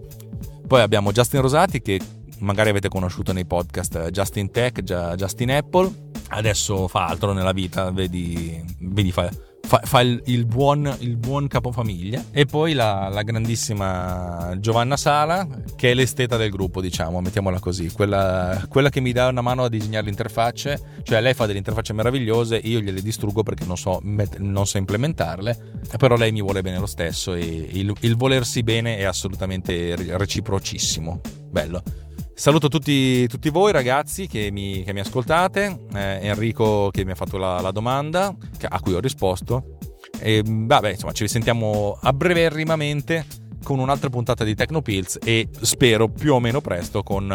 Poi 0.68 0.82
abbiamo 0.82 1.12
Justin 1.12 1.42
Rosati 1.42 1.82
che 1.82 2.00
magari 2.40 2.70
avete 2.70 2.90
conosciuto 2.90 3.34
nei 3.34 3.46
podcast 3.46 3.96
eh, 3.96 4.12
Justin 4.12 4.52
Tech, 4.52 4.82
Justin 4.82 5.52
Apple, 5.52 5.92
adesso 6.30 6.88
fa 6.88 7.08
altro 7.08 7.34
nella 7.34 7.54
vita, 7.54 7.90
vedi, 7.92 8.64
vedi 8.80 9.12
fa, 9.12 9.30
fa, 9.68 9.82
fa 9.84 10.00
il, 10.00 10.22
il, 10.28 10.46
buon, 10.46 10.96
il, 11.00 11.18
buon, 11.18 11.48
capofamiglia. 11.48 12.26
E 12.32 12.46
poi 12.46 12.74
la, 12.74 13.10
la, 13.12 13.22
grandissima 13.22 14.56
Giovanna 14.60 14.96
Sala, 14.96 15.46
che 15.76 15.92
è 15.92 15.94
l'esteta 15.94 16.38
del 16.38 16.50
gruppo, 16.50 16.80
diciamo, 16.80 17.20
mettiamola 17.20 17.60
così, 17.60 17.92
quella, 17.92 18.66
quella, 18.70 18.90
che 18.90 19.02
mi 19.02 19.12
dà 19.12 19.28
una 19.28 19.42
mano 19.42 19.66
a 19.66 19.70
disegnare 19.70 20.06
le 20.06 20.12
interfacce, 20.12 20.80
cioè 21.04 21.20
lei 21.22 21.34
fa 21.34 21.46
delle 21.46 21.58
interfacce 21.58 21.94
meravigliose, 21.94 22.56
io 22.64 22.80
gliele 22.80 23.02
distruggo 23.02 23.44
perché 23.44 23.66
non 23.66 23.78
so, 23.78 24.02
non 24.38 24.66
so 24.66 24.78
implementarle, 24.78 25.72
però 25.98 26.16
lei 26.16 26.32
mi 26.32 26.42
vuole 26.42 26.62
bene 26.62 26.80
lo 26.80 26.86
stesso 26.86 27.34
e 27.34 27.44
il, 27.44 27.94
il 28.00 28.16
volersi 28.16 28.64
bene 28.64 28.98
è 28.98 29.04
assolutamente 29.04 29.96
reciprocissimo. 29.96 31.20
Bello. 31.50 32.07
Saluto 32.40 32.68
tutti, 32.68 33.28
tutti 33.28 33.50
voi 33.50 33.72
ragazzi 33.72 34.28
che 34.28 34.52
mi, 34.52 34.84
che 34.84 34.94
mi 34.94 35.00
ascoltate, 35.00 35.86
eh, 35.96 36.20
Enrico 36.22 36.92
che 36.92 37.04
mi 37.04 37.10
ha 37.10 37.16
fatto 37.16 37.40
la, 37.40 37.60
la 37.62 37.72
domanda, 37.72 38.32
a 38.62 38.80
cui 38.80 38.94
ho 38.94 39.00
risposto. 39.00 39.80
E 40.20 40.44
vabbè, 40.46 40.92
insomma, 40.92 41.14
ci 41.14 41.24
risentiamo 41.24 41.98
a 42.00 42.14
breverrimamente 42.14 43.26
con 43.64 43.80
un'altra 43.80 44.10
puntata 44.10 44.44
di 44.44 44.54
Tecnopills 44.54 45.18
e 45.24 45.50
spero 45.62 46.10
più 46.10 46.36
o 46.36 46.40
meno 46.40 46.62
presto 46.62 47.02
con 47.02 47.26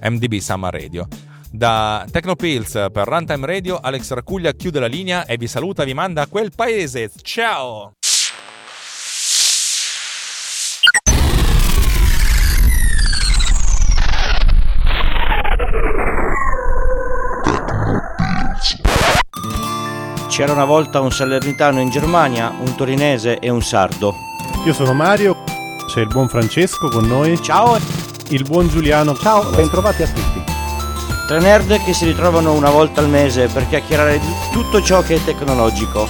MDB 0.00 0.36
Summer 0.36 0.72
Radio. 0.72 1.08
Da 1.50 2.06
Tecnopills 2.08 2.86
per 2.92 3.08
Runtime 3.08 3.46
Radio, 3.46 3.80
Alex 3.80 4.12
Racuglia 4.12 4.52
chiude 4.52 4.78
la 4.78 4.86
linea 4.86 5.26
e 5.26 5.36
vi 5.36 5.48
saluta, 5.48 5.82
vi 5.82 5.92
manda 5.92 6.22
a 6.22 6.28
quel 6.28 6.52
paese. 6.54 7.10
Ciao! 7.20 7.95
C'era 20.36 20.52
una 20.52 20.66
volta 20.66 21.00
un 21.00 21.10
salernitano 21.10 21.80
in 21.80 21.88
Germania, 21.88 22.52
un 22.58 22.74
torinese 22.74 23.38
e 23.38 23.48
un 23.48 23.62
sardo. 23.62 24.14
Io 24.66 24.74
sono 24.74 24.92
Mario, 24.92 25.44
c'è 25.86 26.00
il 26.00 26.08
buon 26.08 26.28
Francesco 26.28 26.90
con 26.90 27.06
noi. 27.06 27.40
Ciao! 27.40 27.78
Il 28.28 28.42
buon 28.42 28.68
Giuliano. 28.68 29.16
Ciao, 29.16 29.48
bentrovati 29.52 30.02
a 30.02 30.06
tutti. 30.06 30.44
Tre 31.26 31.40
nerd 31.40 31.82
che 31.82 31.94
si 31.94 32.04
ritrovano 32.04 32.52
una 32.52 32.68
volta 32.68 33.00
al 33.00 33.08
mese 33.08 33.46
per 33.46 33.66
chiacchierare 33.66 34.18
di 34.18 34.30
tutto 34.52 34.82
ciò 34.82 35.00
che 35.00 35.14
è 35.14 35.24
tecnologico. 35.24 36.06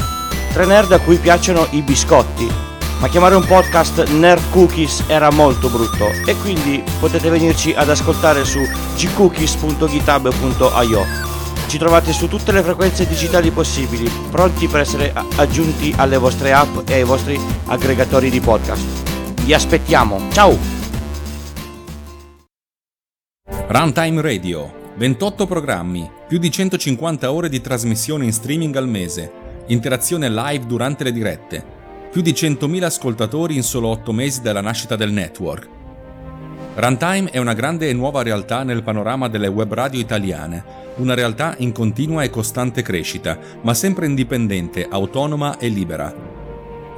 Tre 0.52 0.66
nerd 0.66 0.90
a 0.90 0.98
cui 0.98 1.18
piacciono 1.18 1.68
i 1.70 1.82
biscotti. 1.82 2.50
Ma 2.98 3.06
chiamare 3.06 3.36
un 3.36 3.46
podcast 3.46 4.08
Nerd 4.08 4.42
Cookies 4.50 5.04
era 5.06 5.30
molto 5.30 5.68
brutto 5.68 6.10
e 6.26 6.34
quindi 6.38 6.82
potete 6.98 7.30
venirci 7.30 7.72
ad 7.76 7.90
ascoltare 7.90 8.44
su 8.44 8.58
gcookies.github.io 8.96 11.35
ci 11.68 11.78
trovate 11.78 12.12
su 12.12 12.28
tutte 12.28 12.52
le 12.52 12.62
frequenze 12.62 13.06
digitali 13.06 13.50
possibili, 13.50 14.10
pronti 14.30 14.68
per 14.68 14.80
essere 14.80 15.12
aggiunti 15.36 15.92
alle 15.96 16.16
vostre 16.16 16.52
app 16.52 16.88
e 16.88 16.94
ai 16.94 17.04
vostri 17.04 17.38
aggregatori 17.66 18.30
di 18.30 18.40
podcast. 18.40 19.42
Vi 19.42 19.52
aspettiamo, 19.52 20.20
ciao! 20.32 20.56
Runtime 23.68 24.22
Radio, 24.22 24.92
28 24.96 25.46
programmi, 25.46 26.10
più 26.26 26.38
di 26.38 26.50
150 26.50 27.32
ore 27.32 27.48
di 27.48 27.60
trasmissione 27.60 28.24
in 28.24 28.32
streaming 28.32 28.74
al 28.76 28.88
mese, 28.88 29.32
interazione 29.66 30.30
live 30.30 30.66
durante 30.66 31.04
le 31.04 31.12
dirette, 31.12 31.64
più 32.10 32.22
di 32.22 32.32
100.000 32.32 32.82
ascoltatori 32.84 33.56
in 33.56 33.62
solo 33.62 33.88
8 33.88 34.12
mesi 34.12 34.40
dalla 34.40 34.60
nascita 34.60 34.96
del 34.96 35.12
network. 35.12 35.75
Runtime 36.76 37.30
è 37.30 37.38
una 37.38 37.54
grande 37.54 37.88
e 37.88 37.94
nuova 37.94 38.22
realtà 38.22 38.62
nel 38.62 38.82
panorama 38.82 39.28
delle 39.28 39.46
web 39.46 39.72
radio 39.72 39.98
italiane 39.98 40.84
una 40.96 41.14
realtà 41.14 41.54
in 41.58 41.72
continua 41.72 42.22
e 42.22 42.28
costante 42.28 42.82
crescita, 42.82 43.38
ma 43.62 43.72
sempre 43.72 44.04
indipendente, 44.04 44.86
autonoma 44.86 45.56
e 45.56 45.68
libera. 45.68 46.14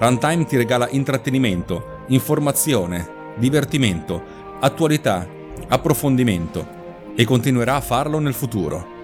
Runtime 0.01 0.47
ti 0.47 0.57
regala 0.57 0.89
intrattenimento, 0.91 2.03
informazione, 2.09 3.35
divertimento, 3.37 4.21
attualità, 4.59 5.25
approfondimento 5.69 6.67
e 7.15 7.25
continuerà 7.25 7.77
a 7.77 7.81
farlo 7.81 8.19
nel 8.19 8.35
futuro. 8.35 8.97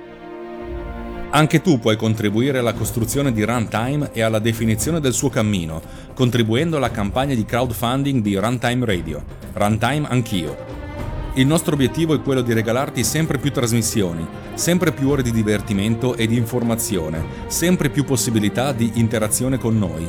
Anche 1.31 1.63
tu 1.63 1.79
puoi 1.79 1.97
contribuire 1.97 2.59
alla 2.59 2.75
costruzione 2.75 3.33
di 3.33 3.45
Runtime 3.45 4.11
e 4.13 4.23
alla 4.23 4.41
definizione 4.41 4.99
del 4.99 5.13
suo 5.13 5.29
cammino, 5.29 5.81
contribuendo 6.15 6.77
alla 6.77 6.91
campagna 6.91 7.35
di 7.35 7.45
crowdfunding 7.45 8.23
di 8.23 8.35
Runtime 8.35 8.85
Radio. 8.85 9.25
Runtime 9.53 10.07
Anch'io 10.09 10.64
il 11.37 11.47
nostro 11.49 11.75
obiettivo 11.75 12.15
è 12.15 12.23
quello 12.23 12.43
di 12.43 12.53
regalarti 12.53 13.03
sempre 13.03 13.39
più 13.39 13.51
trasmissioni, 13.51 14.25
sempre 14.55 14.93
più 14.93 15.09
ore 15.09 15.23
di 15.23 15.33
divertimento 15.33 16.15
e 16.15 16.29
di 16.29 16.37
informazione, 16.37 17.49
sempre 17.49 17.89
più 17.91 18.05
possibilità 18.05 18.73
di 18.73 18.93
interazione 18.95 19.59
con 19.59 19.77
noi. 19.77 20.09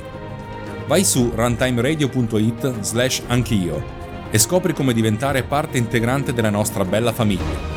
Vai 0.85 1.03
su 1.03 1.31
runtimeradio.it 1.33 2.79
slash 2.81 3.23
anch'io 3.25 3.83
e 4.29 4.37
scopri 4.37 4.73
come 4.73 4.93
diventare 4.93 5.41
parte 5.41 5.79
integrante 5.79 6.31
della 6.31 6.51
nostra 6.51 6.85
bella 6.85 7.11
famiglia. 7.11 7.73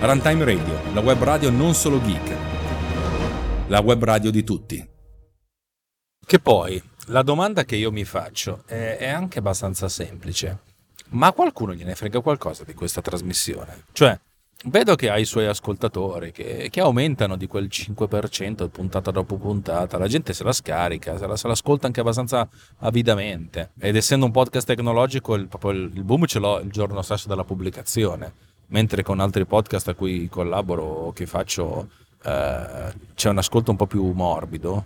Runtime 0.00 0.44
Radio, 0.44 0.80
la 0.92 1.00
web 1.00 1.22
radio 1.22 1.50
non 1.50 1.74
solo 1.74 2.00
geek, 2.02 2.36
la 3.68 3.78
web 3.78 4.02
radio 4.02 4.32
di 4.32 4.42
tutti. 4.42 4.88
Che 6.26 6.38
poi, 6.40 6.82
la 7.06 7.22
domanda 7.22 7.64
che 7.64 7.76
io 7.76 7.92
mi 7.92 8.04
faccio 8.04 8.64
è, 8.66 8.96
è 8.98 9.08
anche 9.08 9.38
abbastanza 9.38 9.88
semplice 9.88 10.66
ma 11.10 11.32
qualcuno 11.32 11.74
gliene 11.74 11.94
frega 11.94 12.20
qualcosa 12.20 12.64
di 12.64 12.74
questa 12.74 13.00
trasmissione. 13.00 13.84
Cioè, 13.92 14.18
vedo 14.64 14.96
che 14.96 15.08
ha 15.08 15.18
i 15.18 15.24
suoi 15.24 15.46
ascoltatori 15.46 16.32
che, 16.32 16.68
che, 16.70 16.80
aumentano 16.80 17.36
di 17.36 17.46
quel 17.46 17.68
5% 17.70 18.68
puntata 18.68 19.10
dopo 19.10 19.36
puntata, 19.36 19.98
la 19.98 20.08
gente 20.08 20.32
se 20.32 20.42
la 20.44 20.52
scarica, 20.52 21.16
se, 21.16 21.26
la, 21.26 21.36
se 21.36 21.46
l'ascolta 21.46 21.86
anche 21.86 22.00
abbastanza 22.00 22.48
avidamente 22.78 23.70
ed 23.78 23.94
essendo 23.94 24.26
un 24.26 24.32
podcast 24.32 24.66
tecnologico 24.66 25.34
il, 25.34 25.48
il, 25.50 25.90
il 25.94 26.04
boom 26.04 26.26
ce 26.26 26.38
l'ho 26.40 26.58
il 26.58 26.70
giorno 26.70 27.02
stesso 27.02 27.28
della 27.28 27.44
pubblicazione, 27.44 28.32
mentre 28.68 29.02
con 29.02 29.20
altri 29.20 29.46
podcast 29.46 29.88
a 29.88 29.94
cui 29.94 30.28
collaboro 30.28 30.82
o 30.82 31.12
che 31.12 31.26
faccio 31.26 31.88
eh, 32.24 32.92
c'è 33.14 33.28
un 33.28 33.38
ascolto 33.38 33.70
un 33.70 33.76
po' 33.76 33.86
più 33.86 34.10
morbido, 34.10 34.84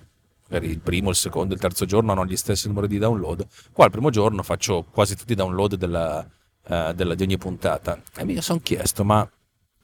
per 0.52 0.64
il 0.64 0.80
primo, 0.80 1.08
il 1.08 1.16
secondo, 1.16 1.54
il 1.54 1.60
terzo 1.60 1.86
giorno 1.86 2.12
hanno 2.12 2.26
gli 2.26 2.36
stessi 2.36 2.68
numeri 2.68 2.86
di 2.86 2.98
download. 2.98 3.46
Qua 3.72 3.86
il 3.86 3.90
primo 3.90 4.10
giorno 4.10 4.42
faccio 4.42 4.84
quasi 4.90 5.16
tutti 5.16 5.32
i 5.32 5.34
download 5.34 5.76
della, 5.76 6.28
uh, 6.68 6.92
della, 6.92 7.14
di 7.14 7.22
ogni 7.22 7.38
puntata. 7.38 8.02
E 8.14 8.24
mi 8.26 8.38
sono 8.42 8.60
chiesto, 8.62 9.02
ma, 9.02 9.26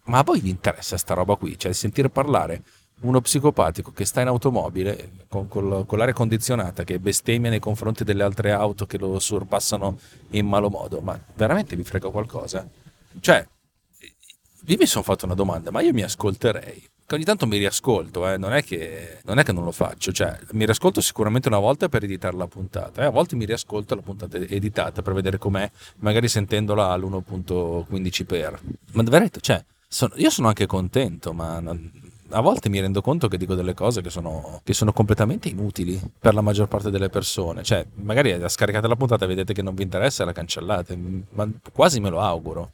ma, 0.04 0.18
a 0.18 0.22
voi 0.22 0.40
vi 0.40 0.50
interessa 0.50 0.98
sta 0.98 1.14
roba 1.14 1.36
qui? 1.36 1.58
Cioè 1.58 1.72
sentire 1.72 2.10
parlare 2.10 2.62
uno 3.00 3.18
psicopatico 3.22 3.92
che 3.92 4.04
sta 4.04 4.20
in 4.20 4.26
automobile 4.26 5.24
con, 5.26 5.48
con, 5.48 5.86
con 5.86 5.96
l'aria 5.96 6.12
condizionata, 6.12 6.84
che 6.84 6.98
bestemmia 6.98 7.48
nei 7.48 7.60
confronti 7.60 8.04
delle 8.04 8.22
altre 8.22 8.52
auto 8.52 8.84
che 8.84 8.98
lo 8.98 9.18
sorpassano 9.18 9.98
in 10.32 10.46
malo 10.46 10.68
modo. 10.68 11.00
Ma 11.00 11.18
veramente 11.34 11.76
vi 11.76 11.82
frega 11.82 12.10
qualcosa? 12.10 12.68
Cioè, 13.20 13.48
io 14.66 14.76
mi 14.78 14.84
sono 14.84 15.02
fatto 15.02 15.24
una 15.24 15.34
domanda, 15.34 15.70
ma 15.70 15.80
io 15.80 15.94
mi 15.94 16.02
ascolterei 16.02 16.90
che 17.08 17.14
ogni 17.14 17.24
tanto 17.24 17.46
mi 17.46 17.56
riascolto, 17.56 18.30
eh. 18.30 18.36
non, 18.36 18.52
è 18.52 18.62
che, 18.62 19.20
non, 19.24 19.38
è 19.38 19.42
che, 19.42 19.52
non 19.52 19.64
lo 19.64 19.72
faccio, 19.72 20.12
cioè 20.12 20.38
mi 20.52 20.66
riascolto 20.66 21.00
sicuramente 21.00 21.48
una 21.48 21.58
volta 21.58 21.88
per 21.88 22.04
editare 22.04 22.36
la 22.36 22.46
puntata, 22.46 23.00
eh. 23.00 23.06
a 23.06 23.10
volte 23.10 23.34
mi 23.34 23.46
riascolto 23.46 23.94
la 23.94 24.02
puntata 24.02 24.36
editata 24.36 25.00
per 25.00 25.14
vedere 25.14 25.38
com'è, 25.38 25.70
magari 26.00 26.28
sentendola 26.28 26.90
all'1.15x. 26.90 28.58
Ma 28.92 29.02
veramente, 29.04 29.40
cioè, 29.40 29.64
sono, 29.88 30.12
io 30.16 30.28
sono 30.28 30.48
anche 30.48 30.66
contento, 30.66 31.32
ma 31.32 31.60
non, 31.60 31.90
a 32.28 32.42
volte 32.42 32.68
mi 32.68 32.78
rendo 32.78 33.00
conto 33.00 33.26
che 33.26 33.38
dico 33.38 33.54
delle 33.54 33.72
cose 33.72 34.02
che 34.02 34.10
sono, 34.10 34.60
che 34.62 34.74
sono, 34.74 34.92
completamente 34.92 35.48
inutili 35.48 35.98
per 36.18 36.34
la 36.34 36.42
maggior 36.42 36.68
parte 36.68 36.90
delle 36.90 37.08
persone. 37.08 37.62
Cioè, 37.62 37.86
magari 38.02 38.38
scaricate 38.50 38.86
la 38.86 38.96
puntata 38.96 39.24
e 39.24 39.28
vedete 39.28 39.54
che 39.54 39.62
non 39.62 39.74
vi 39.74 39.82
interessa 39.82 40.24
e 40.24 40.26
la 40.26 40.32
cancellate, 40.32 40.98
ma 41.30 41.48
quasi 41.72 42.00
me 42.00 42.10
lo 42.10 42.20
auguro. 42.20 42.72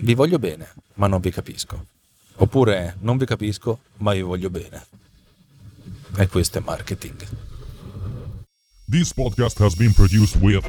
Vi 0.00 0.12
voglio 0.12 0.38
bene, 0.38 0.74
ma 0.96 1.06
non 1.06 1.20
vi 1.20 1.30
capisco. 1.30 1.94
Oppure 2.36 2.96
non 3.00 3.16
vi 3.16 3.24
capisco, 3.24 3.80
ma 3.98 4.12
vi 4.12 4.20
voglio 4.20 4.50
bene. 4.50 4.86
E 6.16 6.28
questo 6.28 6.58
è 6.58 6.62
marketing. 6.64 7.26
This 8.88 9.12
podcast 9.12 9.58
has 9.58 9.74
been 9.74 9.92
produced 9.92 10.36
with 10.40 10.68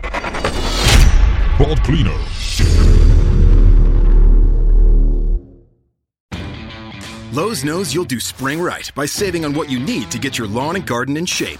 Pod 1.58 1.82
Cleaner. 1.84 2.18
Lowe's 7.34 7.64
knows 7.64 7.94
you'll 7.94 8.06
do 8.06 8.20
spring 8.20 8.60
right 8.60 8.90
by 8.96 9.06
saving 9.06 9.46
on 9.46 9.54
what 9.54 9.70
you 9.70 9.80
need 9.80 10.10
to 10.10 10.18
get 10.18 10.38
your 10.38 10.48
lawn 10.48 10.76
and 10.76 10.86
garden 10.86 11.18
in 11.18 11.26
shape. 11.26 11.60